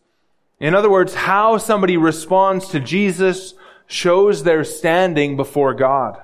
[0.58, 3.54] In other words, how somebody responds to Jesus
[3.86, 6.22] shows their standing before God.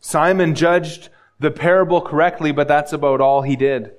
[0.00, 3.92] Simon judged the parable correctly, but that's about all he did.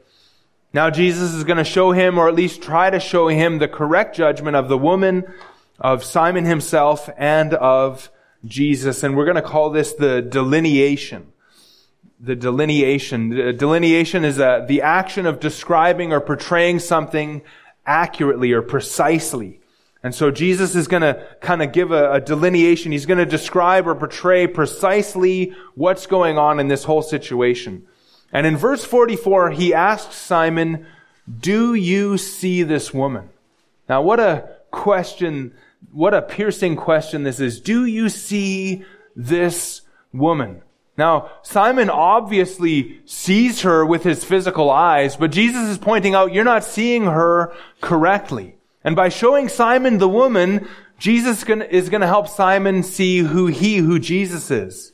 [0.73, 3.67] Now Jesus is going to show him, or at least try to show him, the
[3.67, 5.23] correct judgment of the woman
[5.79, 8.11] of Simon himself and of
[8.45, 9.03] Jesus.
[9.03, 11.31] And we're going to call this the delineation.
[12.19, 13.29] The delineation.
[13.29, 17.41] The delineation is a, uh, the action of describing or portraying something
[17.85, 19.59] accurately or precisely.
[20.03, 22.91] And so Jesus is going to kind of give a, a delineation.
[22.91, 27.87] He's going to describe or portray precisely what's going on in this whole situation.
[28.31, 30.85] And in verse 44, he asks Simon,
[31.39, 33.29] do you see this woman?
[33.87, 35.53] Now, what a question
[35.91, 37.59] what a piercing question this is.
[37.59, 38.83] Do you see
[39.15, 39.81] this
[40.11, 40.61] woman?
[40.97, 46.43] Now, Simon obviously sees her with his physical eyes, but Jesus is pointing out you're
[46.43, 48.55] not seeing her correctly.
[48.83, 50.67] And by showing Simon the woman,
[50.99, 54.91] Jesus is going to help Simon see who he, who Jesus is.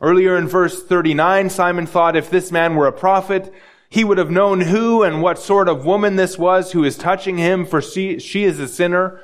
[0.00, 3.52] Earlier in verse 39, Simon thought if this man were a prophet,
[3.94, 7.38] he would have known who and what sort of woman this was who is touching
[7.38, 9.20] him, for she, she is a sinner.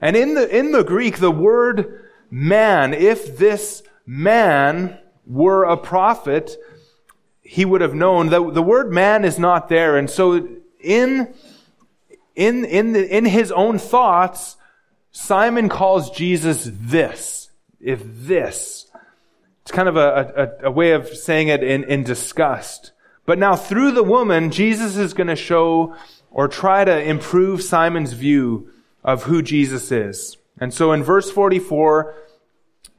[0.00, 6.56] And in the, in the Greek, the word man, if this man were a prophet,
[7.42, 9.98] he would have known that the word man is not there.
[9.98, 11.34] And so in,
[12.34, 14.56] in, in, the, in his own thoughts,
[15.12, 17.50] Simon calls Jesus this.
[17.78, 18.86] If this.
[19.60, 22.92] It's kind of a, a, a way of saying it in, in disgust.
[23.28, 25.94] But now through the woman, Jesus is going to show
[26.30, 28.72] or try to improve Simon's view
[29.04, 30.38] of who Jesus is.
[30.58, 32.14] And so in verse 44,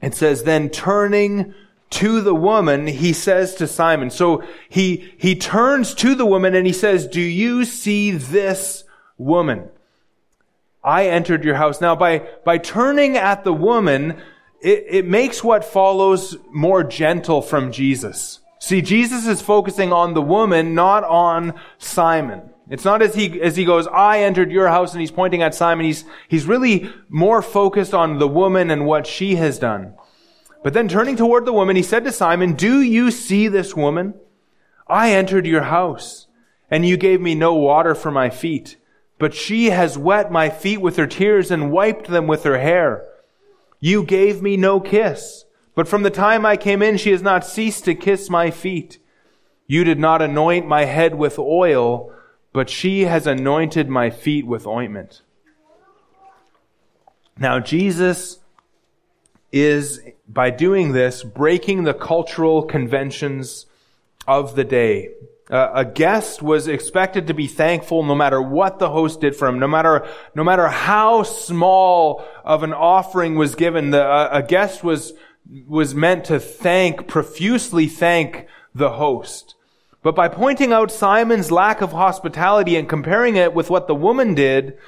[0.00, 1.52] it says, then turning
[1.90, 6.64] to the woman, he says to Simon, so he, he turns to the woman and
[6.64, 8.84] he says, do you see this
[9.18, 9.68] woman?
[10.84, 11.80] I entered your house.
[11.80, 14.22] Now by, by turning at the woman,
[14.60, 18.39] it, it makes what follows more gentle from Jesus.
[18.60, 22.50] See, Jesus is focusing on the woman, not on Simon.
[22.68, 25.54] It's not as he, as he goes, I entered your house and he's pointing at
[25.54, 25.86] Simon.
[25.86, 29.94] He's, he's really more focused on the woman and what she has done.
[30.62, 34.14] But then turning toward the woman, he said to Simon, Do you see this woman?
[34.86, 36.26] I entered your house
[36.70, 38.76] and you gave me no water for my feet,
[39.18, 43.06] but she has wet my feet with her tears and wiped them with her hair.
[43.80, 47.46] You gave me no kiss, but from the time I came in, she has not
[47.46, 48.98] ceased to kiss my feet.
[49.66, 52.12] You did not anoint my head with oil,
[52.52, 55.22] but she has anointed my feet with ointment.
[57.38, 58.40] Now, Jesus
[59.52, 63.66] is, by doing this, breaking the cultural conventions
[64.26, 65.10] of the day.
[65.50, 69.48] Uh, a guest was expected to be thankful no matter what the host did for
[69.48, 73.90] him, no matter, no matter how small of an offering was given.
[73.90, 75.12] The, uh, a guest was,
[75.66, 79.54] was meant to thank, profusely thank the host.
[80.02, 84.34] But by pointing out Simon's lack of hospitality and comparing it with what the woman
[84.34, 84.78] did,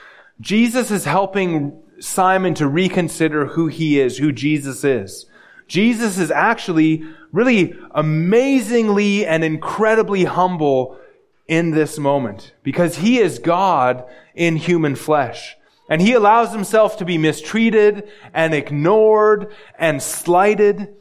[0.41, 5.27] Jesus is helping Simon to reconsider who he is, who Jesus is.
[5.69, 10.99] Jesus is actually really amazingly and incredibly humble
[11.47, 15.57] in this moment because he is God in human flesh.
[15.89, 20.95] And he allows himself to be mistreated and ignored and slighted.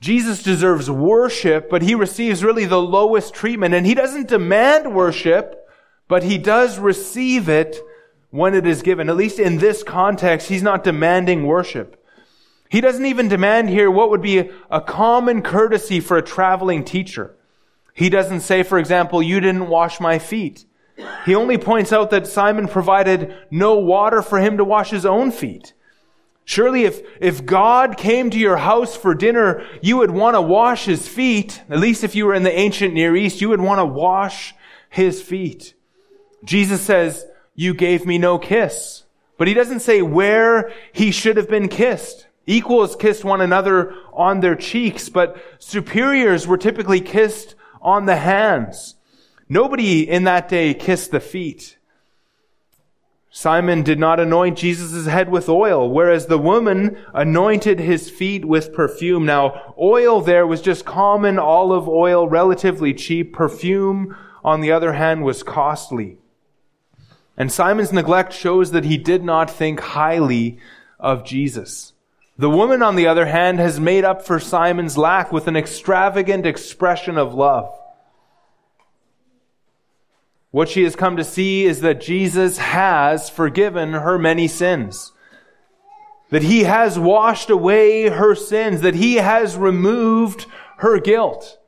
[0.00, 3.74] Jesus deserves worship, but he receives really the lowest treatment.
[3.74, 5.68] And he doesn't demand worship,
[6.08, 7.80] but he does receive it
[8.30, 9.08] when it is given.
[9.08, 11.96] At least in this context, he's not demanding worship.
[12.70, 17.34] He doesn't even demand here what would be a common courtesy for a traveling teacher.
[17.94, 20.64] He doesn't say, for example, you didn't wash my feet.
[21.24, 25.30] He only points out that Simon provided no water for him to wash his own
[25.30, 25.74] feet.
[26.44, 30.86] Surely if, if God came to your house for dinner, you would want to wash
[30.86, 31.62] his feet.
[31.70, 34.54] At least if you were in the ancient Near East, you would want to wash
[34.88, 35.74] his feet.
[36.44, 39.04] Jesus says, you gave me no kiss.
[39.36, 42.26] But he doesn't say where he should have been kissed.
[42.46, 48.96] Equals kissed one another on their cheeks, but superiors were typically kissed on the hands.
[49.52, 51.76] Nobody in that day kissed the feet.
[53.32, 58.72] Simon did not anoint Jesus' head with oil, whereas the woman anointed his feet with
[58.72, 59.26] perfume.
[59.26, 63.32] Now, oil there was just common olive oil, relatively cheap.
[63.32, 66.18] Perfume, on the other hand, was costly.
[67.36, 70.58] And Simon's neglect shows that he did not think highly
[71.00, 71.92] of Jesus.
[72.38, 76.46] The woman, on the other hand, has made up for Simon's lack with an extravagant
[76.46, 77.79] expression of love.
[80.50, 85.12] What she has come to see is that Jesus has forgiven her many sins.
[86.30, 88.80] That he has washed away her sins.
[88.80, 90.46] That he has removed
[90.78, 91.58] her guilt.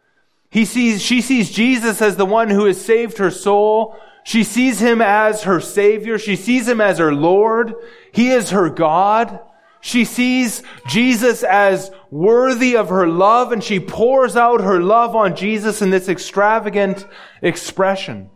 [0.50, 3.96] He sees, she sees Jesus as the one who has saved her soul.
[4.24, 6.18] She sees him as her savior.
[6.18, 7.74] She sees him as her Lord.
[8.12, 9.40] He is her God.
[9.80, 15.34] She sees Jesus as worthy of her love and she pours out her love on
[15.34, 17.04] Jesus in this extravagant
[17.40, 18.30] expression.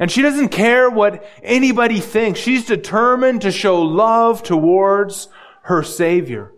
[0.00, 2.40] And she doesn't care what anybody thinks.
[2.40, 5.28] She's determined to show love towards
[5.64, 6.52] her Savior.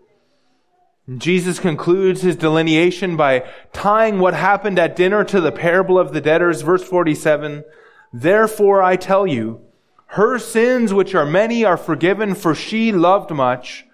[1.05, 6.13] And Jesus concludes his delineation by tying what happened at dinner to the parable of
[6.13, 7.65] the debtors, verse 47.
[8.13, 9.59] Therefore I tell you,
[10.07, 13.85] her sins, which are many, are forgiven, for she loved much.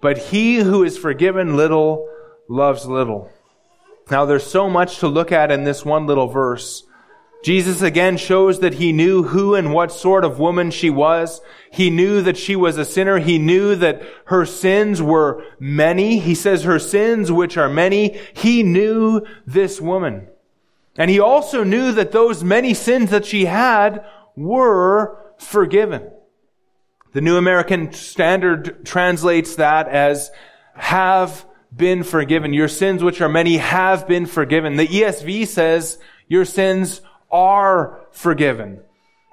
[0.00, 2.08] But he who is forgiven little
[2.48, 3.30] loves little.
[4.10, 6.82] Now there's so much to look at in this one little verse.
[7.42, 11.40] Jesus again shows that he knew who and what sort of woman she was.
[11.70, 13.18] He knew that she was a sinner.
[13.18, 16.18] He knew that her sins were many.
[16.18, 18.20] He says her sins, which are many.
[18.34, 20.28] He knew this woman.
[20.96, 24.04] And he also knew that those many sins that she had
[24.36, 26.10] were forgiven.
[27.12, 30.30] The New American Standard translates that as
[30.74, 32.52] have been forgiven.
[32.52, 34.76] Your sins, which are many, have been forgiven.
[34.76, 35.98] The ESV says
[36.28, 37.00] your sins
[37.30, 38.80] are forgiven.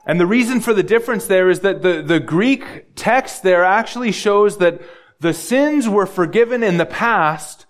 [0.06, 4.12] And the reason for the difference there is that the, the Greek text there actually
[4.12, 4.82] shows that
[5.20, 7.66] the sins were forgiven in the past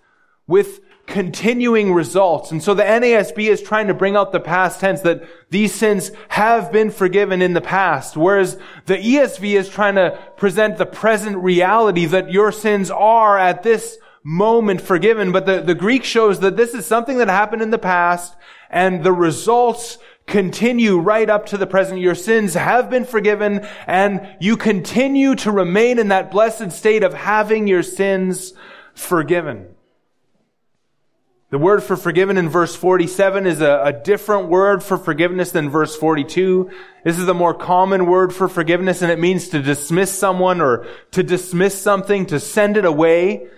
[0.46, 2.52] with continuing results.
[2.52, 6.12] And so the NASB is trying to bring out the past tense that these sins
[6.28, 11.38] have been forgiven in the past, whereas the ESV is trying to present the present
[11.38, 15.32] reality that your sins are at this moment forgiven.
[15.32, 18.36] But the, the Greek shows that this is something that happened in the past
[18.70, 19.96] and the results
[20.28, 22.00] continue right up to the present.
[22.00, 27.14] Your sins have been forgiven and you continue to remain in that blessed state of
[27.14, 28.52] having your sins
[28.94, 29.74] forgiven.
[31.50, 35.70] The word for forgiven in verse 47 is a, a, different word for forgiveness than
[35.70, 36.70] verse 42.
[37.04, 40.86] This is a more common word for forgiveness and it means to dismiss someone or
[41.12, 43.48] to dismiss something, to send it away.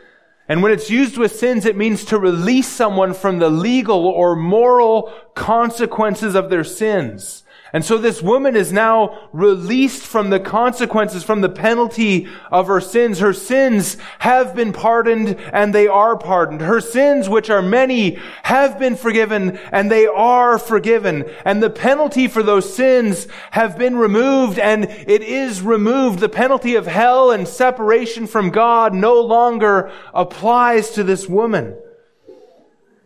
[0.51, 4.34] And when it's used with sins, it means to release someone from the legal or
[4.34, 7.44] moral consequences of their sins.
[7.72, 12.80] And so this woman is now released from the consequences, from the penalty of her
[12.80, 13.20] sins.
[13.20, 16.62] Her sins have been pardoned and they are pardoned.
[16.62, 21.30] Her sins, which are many, have been forgiven and they are forgiven.
[21.44, 26.18] And the penalty for those sins have been removed and it is removed.
[26.18, 31.76] The penalty of hell and separation from God no longer applies to this woman.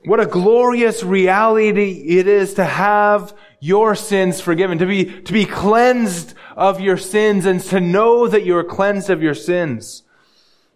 [0.06, 3.34] What a glorious reality it is to have
[3.64, 8.44] your sins forgiven, to be, to be cleansed of your sins and to know that
[8.44, 10.02] you are cleansed of your sins.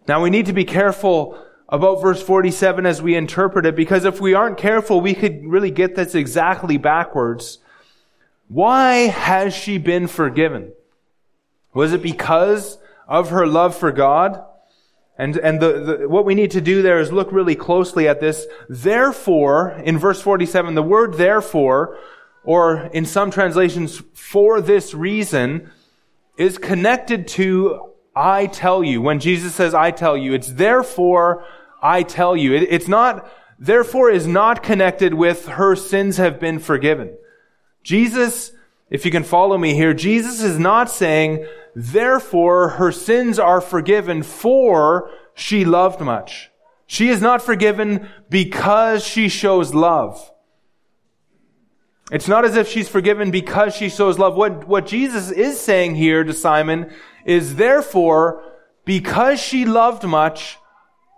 [0.07, 4.19] Now we need to be careful about verse 47 as we interpret it because if
[4.19, 7.59] we aren't careful, we could really get this exactly backwards.
[8.47, 10.73] Why has she been forgiven?
[11.75, 14.43] Was it because of her love for God?
[15.15, 18.19] And, and the, the, what we need to do there is look really closely at
[18.19, 18.47] this.
[18.67, 21.99] Therefore, in verse 47, the word therefore
[22.49, 25.69] or in some translations, for this reason,
[26.35, 29.03] is connected to I tell you.
[29.03, 31.45] When Jesus says I tell you, it's therefore
[31.79, 32.55] I tell you.
[32.55, 37.15] It, it's not, therefore is not connected with her sins have been forgiven.
[37.83, 38.51] Jesus,
[38.89, 41.45] if you can follow me here, Jesus is not saying,
[41.75, 46.49] therefore her sins are forgiven for she loved much.
[46.87, 50.31] She is not forgiven because she shows love.
[52.11, 54.35] It's not as if she's forgiven because she shows love.
[54.35, 56.91] What, what Jesus is saying here to Simon
[57.25, 58.43] is therefore,
[58.83, 60.57] because she loved much,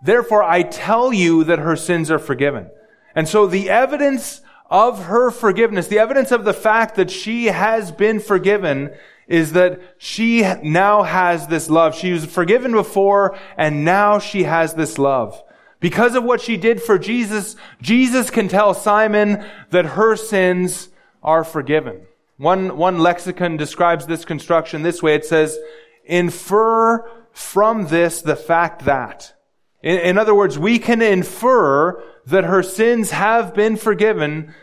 [0.04, 2.70] therefore I tell you that her sins are forgiven.
[3.16, 7.92] And so the evidence of her forgiveness, the evidence of the fact that she has
[7.92, 8.92] been forgiven
[9.28, 11.96] is that she now has this love.
[11.96, 15.42] She was forgiven before and now she has this love.
[15.82, 20.90] Because of what she did for Jesus, Jesus can tell Simon that her sins
[21.22, 22.06] are forgiven.
[22.38, 25.16] One, one lexicon describes this construction this way.
[25.16, 25.60] It says,
[26.06, 29.34] infer from this the fact that.
[29.82, 34.54] In, in other words, we can infer that her sins have been forgiven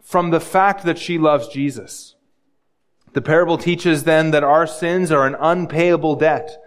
[0.00, 2.14] from the fact that she loves Jesus.
[3.12, 6.62] The parable teaches then that our sins are an unpayable debt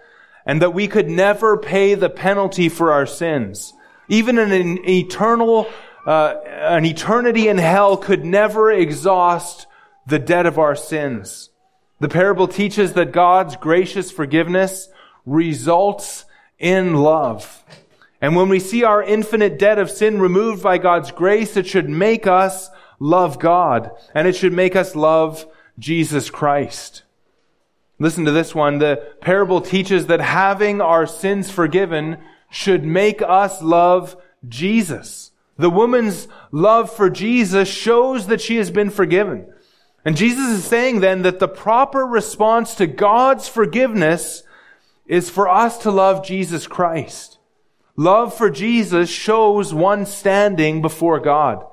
[0.46, 3.74] and that we could never pay the penalty for our sins.
[4.08, 5.70] Even an eternal,
[6.06, 9.68] uh, an eternity in hell could never exhaust
[10.06, 11.50] the debt of our sins.
[12.00, 14.90] The parable teaches that God's gracious forgiveness
[15.26, 16.26] results
[16.60, 17.64] in love.
[18.22, 21.90] And when we see our infinite debt of sin removed by God's grace, it should
[21.90, 25.46] make us love God and it should make us love
[25.78, 27.04] Jesus Christ.
[28.00, 28.80] Listen to this one.
[28.80, 32.18] The parable teaches that having our sins forgiven
[32.54, 34.16] should make us love
[34.48, 35.32] Jesus.
[35.58, 39.52] The woman's love for Jesus shows that she has been forgiven.
[40.06, 44.44] And Jesus is saying then that the proper response to God's forgiveness
[45.08, 47.40] is for us to love Jesus Christ.
[47.96, 51.66] Love for Jesus shows one standing before God.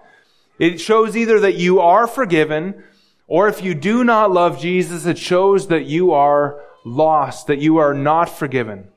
[0.58, 2.84] It shows either that you are forgiven,
[3.26, 7.76] or if you do not love Jesus, it shows that you are lost, that you
[7.76, 8.89] are not forgiven.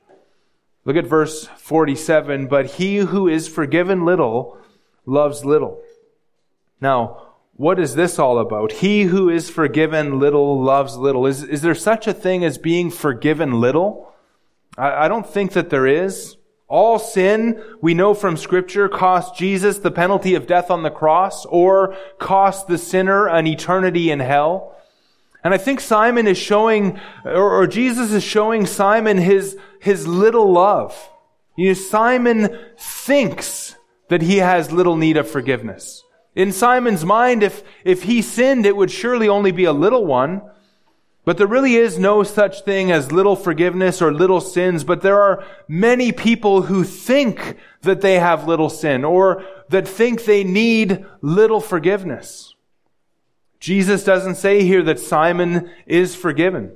[0.84, 2.46] Look at verse 47.
[2.46, 4.58] But he who is forgiven little
[5.06, 5.82] loves little.
[6.80, 8.72] Now, what is this all about?
[8.72, 11.26] He who is forgiven little loves little.
[11.26, 14.12] Is, is there such a thing as being forgiven little?
[14.76, 16.36] I, I don't think that there is.
[16.66, 21.44] All sin, we know from scripture, cost Jesus the penalty of death on the cross
[21.46, 24.74] or cost the sinner an eternity in hell.
[25.44, 30.50] And I think Simon is showing, or, or Jesus is showing Simon his, his little
[30.50, 30.96] love.
[31.56, 33.76] You know, Simon thinks
[34.08, 36.02] that he has little need of forgiveness.
[36.34, 40.40] In Simon's mind, if, if he sinned, it would surely only be a little one.
[41.26, 45.20] But there really is no such thing as little forgiveness or little sins, but there
[45.20, 51.04] are many people who think that they have little sin or that think they need
[51.20, 52.54] little forgiveness.
[53.60, 56.72] Jesus doesn't say here that Simon is forgiven.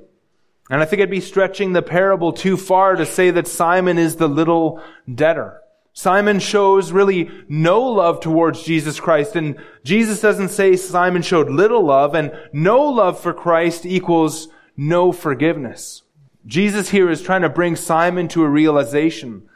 [0.69, 4.17] And I think I'd be stretching the parable too far to say that Simon is
[4.17, 4.81] the little
[5.13, 5.61] debtor.
[5.93, 9.35] Simon shows really no love towards Jesus Christ.
[9.35, 14.47] And Jesus doesn't say Simon showed little love and no love for Christ equals
[14.77, 16.03] no forgiveness.
[16.45, 19.49] Jesus here is trying to bring Simon to a realization.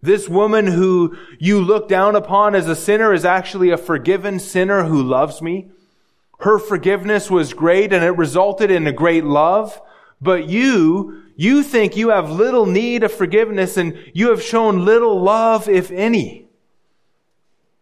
[0.00, 4.84] This woman who you look down upon as a sinner is actually a forgiven sinner
[4.84, 5.70] who loves me.
[6.40, 9.80] Her forgiveness was great and it resulted in a great love.
[10.22, 15.20] But you, you think you have little need of forgiveness and you have shown little
[15.20, 16.46] love, if any.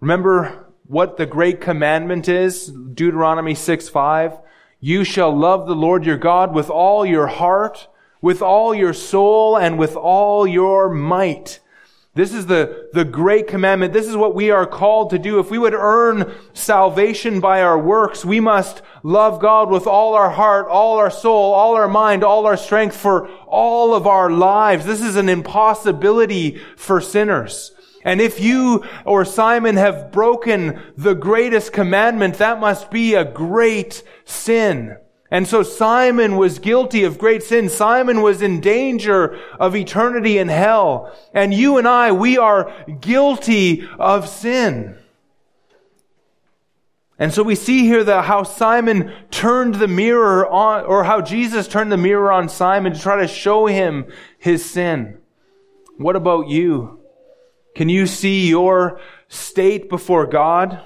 [0.01, 2.69] Remember what the great commandment is?
[2.69, 4.39] Deuteronomy 6 5.
[4.81, 7.89] You shall love the Lord your God with all your heart,
[8.23, 11.61] with all your soul, and with all your might.
[12.21, 13.95] This is the, the great commandment.
[13.95, 15.39] This is what we are called to do.
[15.39, 20.29] If we would earn salvation by our works, we must love God with all our
[20.29, 24.85] heart, all our soul, all our mind, all our strength for all of our lives.
[24.85, 27.73] This is an impossibility for sinners.
[28.05, 34.03] And if you or Simon have broken the greatest commandment, that must be a great
[34.27, 34.99] sin.
[35.31, 37.69] And so Simon was guilty of great sin.
[37.69, 41.17] Simon was in danger of eternity in hell.
[41.33, 44.99] And you and I, we are guilty of sin.
[47.17, 51.69] And so we see here that how Simon turned the mirror on, or how Jesus
[51.69, 54.07] turned the mirror on Simon to try to show him
[54.39, 55.19] his sin.
[55.97, 56.99] What about you?
[57.77, 60.85] Can you see your state before God?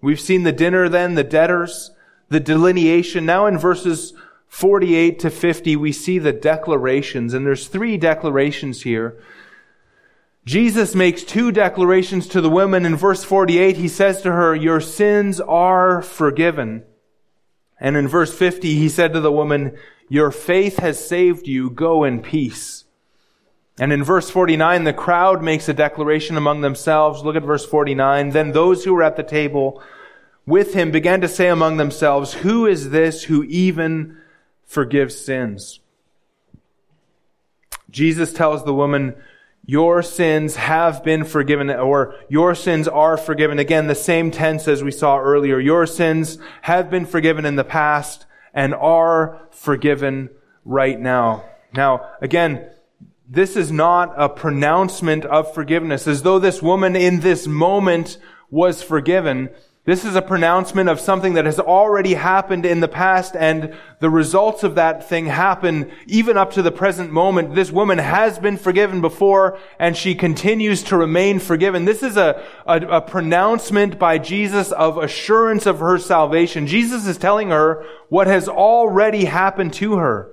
[0.00, 1.92] We've seen the dinner then, the debtors
[2.28, 3.26] the delineation.
[3.26, 4.14] Now in verses
[4.48, 9.22] 48 to 50, we see the declarations, and there's three declarations here.
[10.44, 12.86] Jesus makes two declarations to the woman.
[12.86, 16.84] In verse 48, he says to her, Your sins are forgiven.
[17.78, 19.76] And in verse 50, he said to the woman,
[20.08, 21.68] Your faith has saved you.
[21.68, 22.84] Go in peace.
[23.78, 27.22] And in verse 49, the crowd makes a declaration among themselves.
[27.22, 28.30] Look at verse 49.
[28.30, 29.82] Then those who were at the table
[30.48, 34.16] with him began to say among themselves, Who is this who even
[34.64, 35.80] forgives sins?
[37.90, 39.14] Jesus tells the woman,
[39.64, 43.58] Your sins have been forgiven, or your sins are forgiven.
[43.58, 45.58] Again, the same tense as we saw earlier.
[45.60, 50.30] Your sins have been forgiven in the past and are forgiven
[50.64, 51.44] right now.
[51.74, 52.68] Now, again,
[53.28, 58.16] this is not a pronouncement of forgiveness, as though this woman in this moment
[58.50, 59.50] was forgiven.
[59.88, 64.10] This is a pronouncement of something that has already happened in the past and the
[64.10, 67.54] results of that thing happen even up to the present moment.
[67.54, 71.86] This woman has been forgiven before and she continues to remain forgiven.
[71.86, 76.66] This is a, a, a pronouncement by Jesus of assurance of her salvation.
[76.66, 80.30] Jesus is telling her what has already happened to her.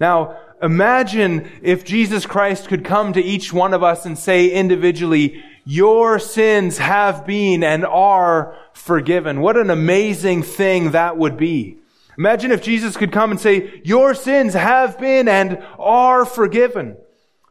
[0.00, 5.44] Now, imagine if Jesus Christ could come to each one of us and say individually,
[5.64, 9.40] your sins have been and are forgiven.
[9.40, 11.78] What an amazing thing that would be.
[12.18, 16.96] Imagine if Jesus could come and say, your sins have been and are forgiven.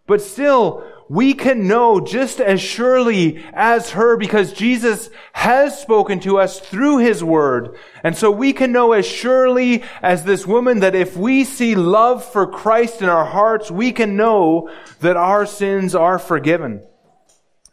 [0.05, 6.37] But still, we can know just as surely as her because Jesus has spoken to
[6.37, 7.75] us through his word.
[8.03, 12.23] And so we can know as surely as this woman that if we see love
[12.23, 16.83] for Christ in our hearts, we can know that our sins are forgiven.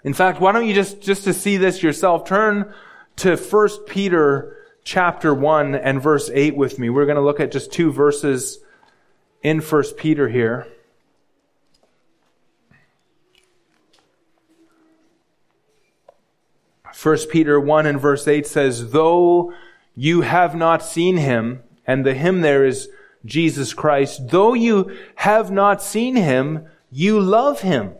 [0.06, 2.72] In fact, why don't you just, just to see this yourself, turn
[3.16, 6.88] to 1 Peter chapter 1 and verse 8 with me.
[6.88, 8.60] We're going to look at just two verses
[9.42, 10.68] in 1 Peter here.
[16.94, 19.52] First Peter 1 and verse 8 says, Though
[19.96, 22.88] you have not seen him, and the him there is
[23.24, 27.96] Jesus Christ, though you have not seen him, you love him.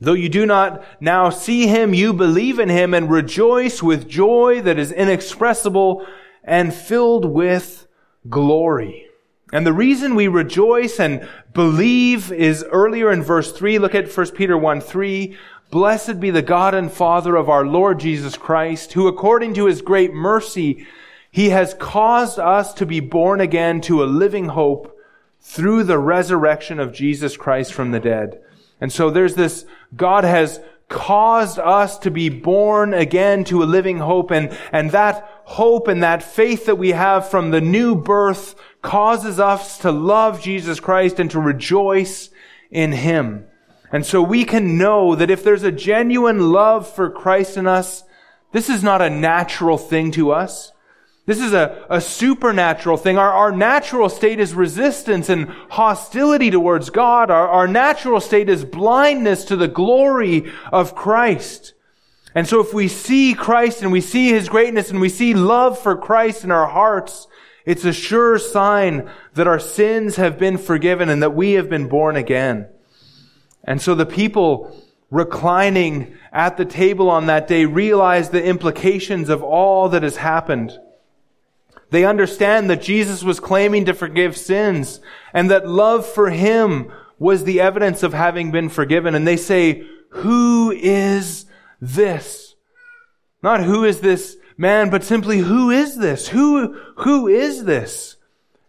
[0.00, 4.62] Though you do not now see him, you believe in him and rejoice with joy
[4.62, 6.06] that is inexpressible
[6.44, 7.88] and filled with
[8.28, 9.06] glory.
[9.52, 13.78] And the reason we rejoice and believe is earlier in verse 3.
[13.78, 15.36] Look at 1 Peter 1 3.
[15.70, 19.82] Blessed be the God and Father of our Lord Jesus Christ, who according to his
[19.82, 20.86] great mercy,
[21.30, 24.96] he has caused us to be born again to a living hope
[25.40, 28.40] through the resurrection of Jesus Christ from the dead
[28.80, 29.64] and so there's this,
[29.96, 35.28] God has caused us to be born again to a living hope and, and that
[35.44, 40.42] hope and that faith that we have from the new birth causes us to love
[40.42, 42.30] Jesus Christ and to rejoice
[42.70, 43.46] in Him.
[43.90, 48.04] And so we can know that if there's a genuine love for Christ in us,
[48.52, 50.72] this is not a natural thing to us.
[51.28, 53.18] This is a, a supernatural thing.
[53.18, 57.30] Our, our natural state is resistance and hostility towards God.
[57.30, 61.74] Our, our natural state is blindness to the glory of Christ.
[62.34, 65.78] And so if we see Christ and we see His greatness and we see love
[65.78, 67.26] for Christ in our hearts,
[67.66, 71.88] it's a sure sign that our sins have been forgiven and that we have been
[71.88, 72.68] born again.
[73.64, 74.74] And so the people
[75.10, 80.78] reclining at the table on that day realized the implications of all that has happened.
[81.90, 85.00] They understand that Jesus was claiming to forgive sins
[85.32, 89.14] and that love for him was the evidence of having been forgiven.
[89.14, 91.46] And they say, who is
[91.80, 92.54] this?
[93.42, 96.28] Not who is this man, but simply who is this?
[96.28, 98.16] Who, who is this?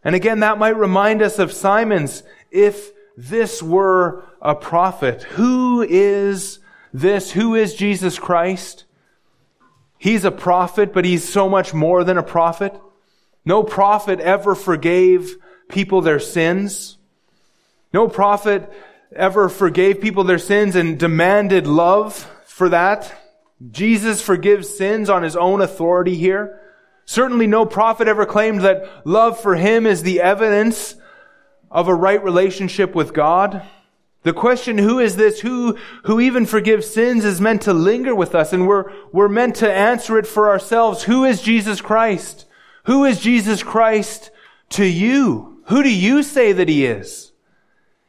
[0.03, 5.23] And again, that might remind us of Simon's, if this were a prophet.
[5.23, 6.59] Who is
[6.93, 7.31] this?
[7.31, 8.85] Who is Jesus Christ?
[9.97, 12.73] He's a prophet, but he's so much more than a prophet.
[13.45, 15.37] No prophet ever forgave
[15.69, 16.97] people their sins.
[17.93, 18.71] No prophet
[19.15, 23.15] ever forgave people their sins and demanded love for that.
[23.71, 26.59] Jesus forgives sins on his own authority here.
[27.05, 30.95] Certainly no prophet ever claimed that love for him is the evidence
[31.71, 33.63] of a right relationship with God.
[34.23, 35.39] The question, who is this?
[35.39, 39.55] Who, who even forgives sins is meant to linger with us and we're, we're meant
[39.57, 41.03] to answer it for ourselves.
[41.03, 42.45] Who is Jesus Christ?
[42.89, 44.31] Who is Jesus Christ
[44.69, 45.61] to you?
[45.65, 47.31] Who do you say that he is?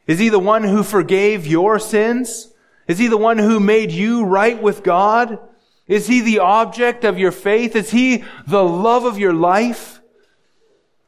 [0.06, 2.50] Is he the one who forgave your sins?
[2.88, 5.38] Is he the one who made you right with God?
[5.86, 7.76] Is he the object of your faith?
[7.76, 10.00] Is he the love of your life?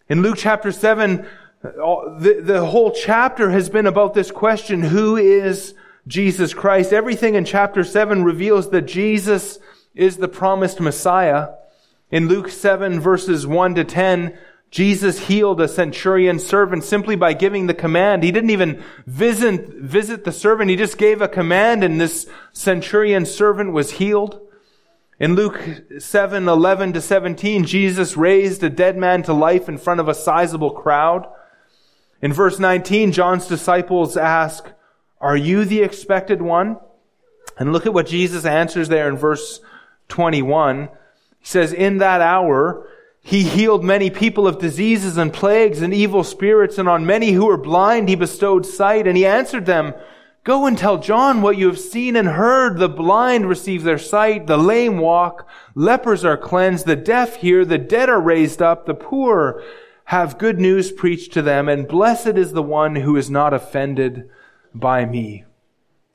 [0.06, 1.26] In Luke chapter 7,
[1.62, 5.72] the, the whole chapter has been about this question, who is
[6.06, 6.92] Jesus Christ?
[6.92, 9.58] Everything in chapter 7 reveals that Jesus
[9.94, 11.54] is the promised Messiah.
[12.12, 14.38] In Luke 7 verses 1 to 10,
[14.70, 18.22] Jesus healed a centurion servant simply by giving the command.
[18.22, 20.70] He didn't even visit, visit the servant.
[20.70, 24.40] He just gave a command and this centurion servant was healed.
[25.18, 25.58] In Luke
[25.98, 30.14] 7, 11 to 17, Jesus raised a dead man to life in front of a
[30.14, 31.26] sizable crowd.
[32.20, 34.70] In verse 19, John's disciples ask,
[35.18, 36.78] are you the expected one?
[37.58, 39.60] And look at what Jesus answers there in verse
[40.08, 40.90] 21.
[41.42, 42.88] He says, in that hour,
[43.20, 47.46] he healed many people of diseases and plagues and evil spirits, and on many who
[47.46, 49.06] were blind he bestowed sight.
[49.06, 49.94] And he answered them,
[50.44, 52.78] Go and tell John what you have seen and heard.
[52.78, 57.78] The blind receive their sight, the lame walk, lepers are cleansed, the deaf hear, the
[57.78, 59.62] dead are raised up, the poor
[60.06, 64.28] have good news preached to them, and blessed is the one who is not offended
[64.74, 65.44] by me.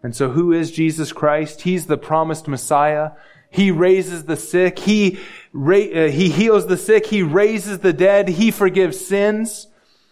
[0.03, 1.61] And so who is Jesus Christ?
[1.61, 3.11] He's the promised Messiah.
[3.49, 4.79] He raises the sick.
[4.79, 5.19] He,
[5.55, 7.07] uh, he heals the sick.
[7.07, 8.27] He raises the dead.
[8.29, 9.67] He forgives sins.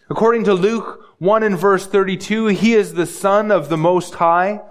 [0.09, 4.61] According to Luke 1 and verse 32, he is the son of the Most High.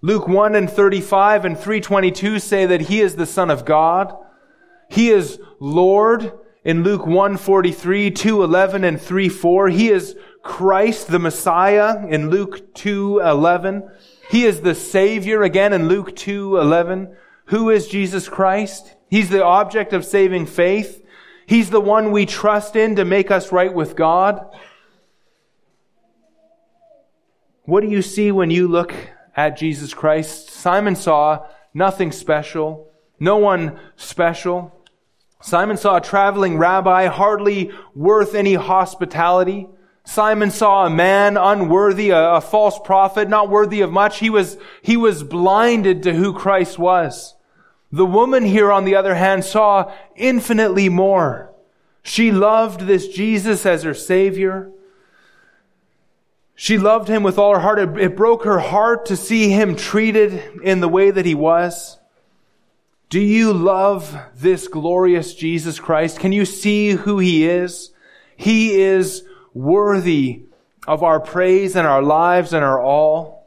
[0.00, 4.14] Luke 1 and 35 and 322 say that he is the son of God.
[4.88, 6.32] He is Lord
[6.64, 9.68] in Luke 1:43, 2:11 and 3:4.
[9.68, 13.82] He is Christ the Messiah in Luke 2:11.
[14.30, 17.08] He is the Savior again in Luke 2:11.
[17.48, 18.94] Who is Jesus Christ?
[19.08, 21.02] He's the object of saving faith.
[21.46, 24.54] He's the one we trust in to make us right with God.
[27.62, 28.94] What do you see when you look
[29.34, 30.50] at Jesus Christ?
[30.50, 34.74] Simon saw nothing special, no one special.
[35.40, 39.66] Simon saw a traveling rabbi hardly worth any hospitality.
[40.04, 44.18] Simon saw a man unworthy, a, a, false prophet, not worthy of much.
[44.18, 47.34] He was, he was blinded to who Christ was.
[47.90, 51.52] The woman here, on the other hand, saw infinitely more.
[52.02, 54.70] She loved this Jesus as her Savior.
[56.54, 57.78] She loved him with all her heart.
[57.78, 61.98] It, broke her heart to see him treated in the way that he was.
[63.10, 66.18] Do you love this glorious Jesus Christ?
[66.18, 67.92] Can you see who he is?
[68.36, 69.24] He is
[69.54, 70.42] worthy
[70.86, 73.46] of our praise and our lives and our all.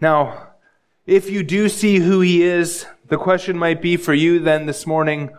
[0.00, 0.45] Now,
[1.06, 4.86] if you do see who he is, the question might be for you then this
[4.86, 5.30] morning,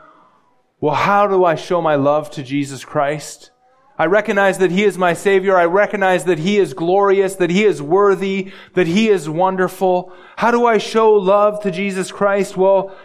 [0.80, 3.52] well, how do I show my love to Jesus Christ?
[4.00, 5.58] I recognize that He is my Savior.
[5.58, 10.14] I recognize that He is glorious, that He is worthy, that He is wonderful.
[10.36, 12.56] How do I show love to Jesus Christ?
[12.56, 12.96] Well,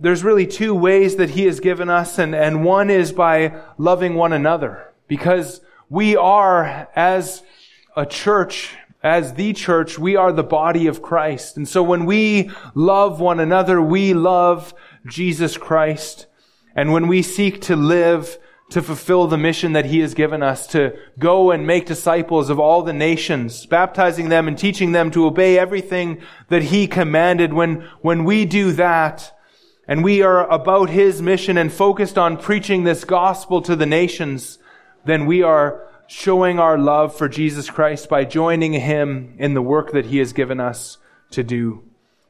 [0.00, 4.14] there's really two ways that He has given us, and, and one is by loving
[4.14, 4.94] one another.
[5.08, 7.42] Because we are, as
[7.94, 11.56] a church, as the church, we are the body of Christ.
[11.56, 14.74] And so when we love one another, we love
[15.06, 16.26] Jesus Christ.
[16.76, 18.38] And when we seek to live
[18.70, 22.60] to fulfill the mission that He has given us to go and make disciples of
[22.60, 27.52] all the nations, baptizing them and teaching them to obey everything that He commanded.
[27.52, 29.36] When, when we do that,
[29.88, 34.58] and we are about His mission and focused on preaching this gospel to the nations,
[35.04, 39.92] then we are showing our love for Jesus Christ by joining Him in the work
[39.92, 40.98] that He has given us
[41.30, 41.84] to do.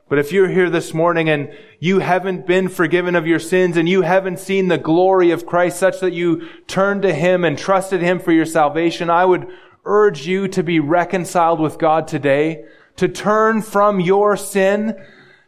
[0.06, 3.88] But if you're here this morning and you haven't been forgiven of your sins and
[3.88, 8.02] you haven't seen the glory of Christ such that you turned to Him and trusted
[8.02, 9.48] Him for your salvation, I would
[9.86, 12.66] urge you to be reconciled with God today,
[12.96, 14.94] to turn from your sin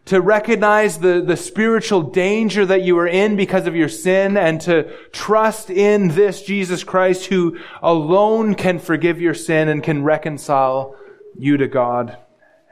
[0.04, 4.60] to recognize the, the spiritual danger that you are in because of your sin and
[4.62, 10.96] to trust in this Jesus Christ who alone can forgive your sin and can reconcile
[11.38, 12.16] you to God.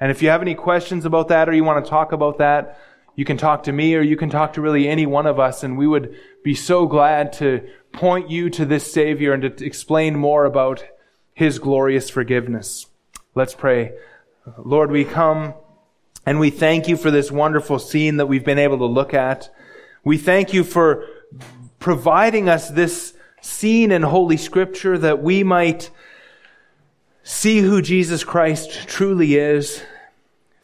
[0.01, 2.79] And if you have any questions about that or you want to talk about that,
[3.15, 5.63] you can talk to me or you can talk to really any one of us
[5.63, 10.17] and we would be so glad to point you to this Savior and to explain
[10.17, 10.85] more about
[11.35, 12.87] His glorious forgiveness.
[13.35, 13.93] Let's pray.
[14.59, 15.55] Lord, we come
[16.27, 19.53] and we thank you for this wonderful scene that we've been able to look at.
[20.05, 21.07] We thank you for
[21.79, 25.91] providing us this scene in Holy Scripture that we might
[27.23, 29.83] see who Jesus Christ truly is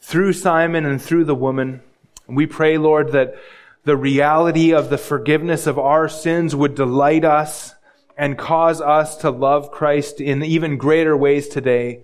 [0.01, 1.81] through Simon and through the woman.
[2.27, 3.37] We pray, Lord, that
[3.85, 7.75] the reality of the forgiveness of our sins would delight us
[8.17, 12.03] and cause us to love Christ in even greater ways today.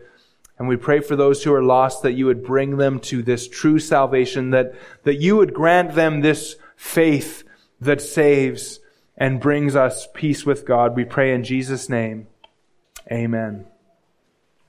[0.59, 3.49] And we pray for those who are lost that you would bring them to this
[3.49, 4.75] true salvation, that,
[5.05, 7.45] that you would grant them this faith
[7.81, 8.79] that saves
[9.17, 10.95] and brings us peace with God.
[10.95, 12.29] We pray in Jesus' name.
[13.11, 13.72] Amen.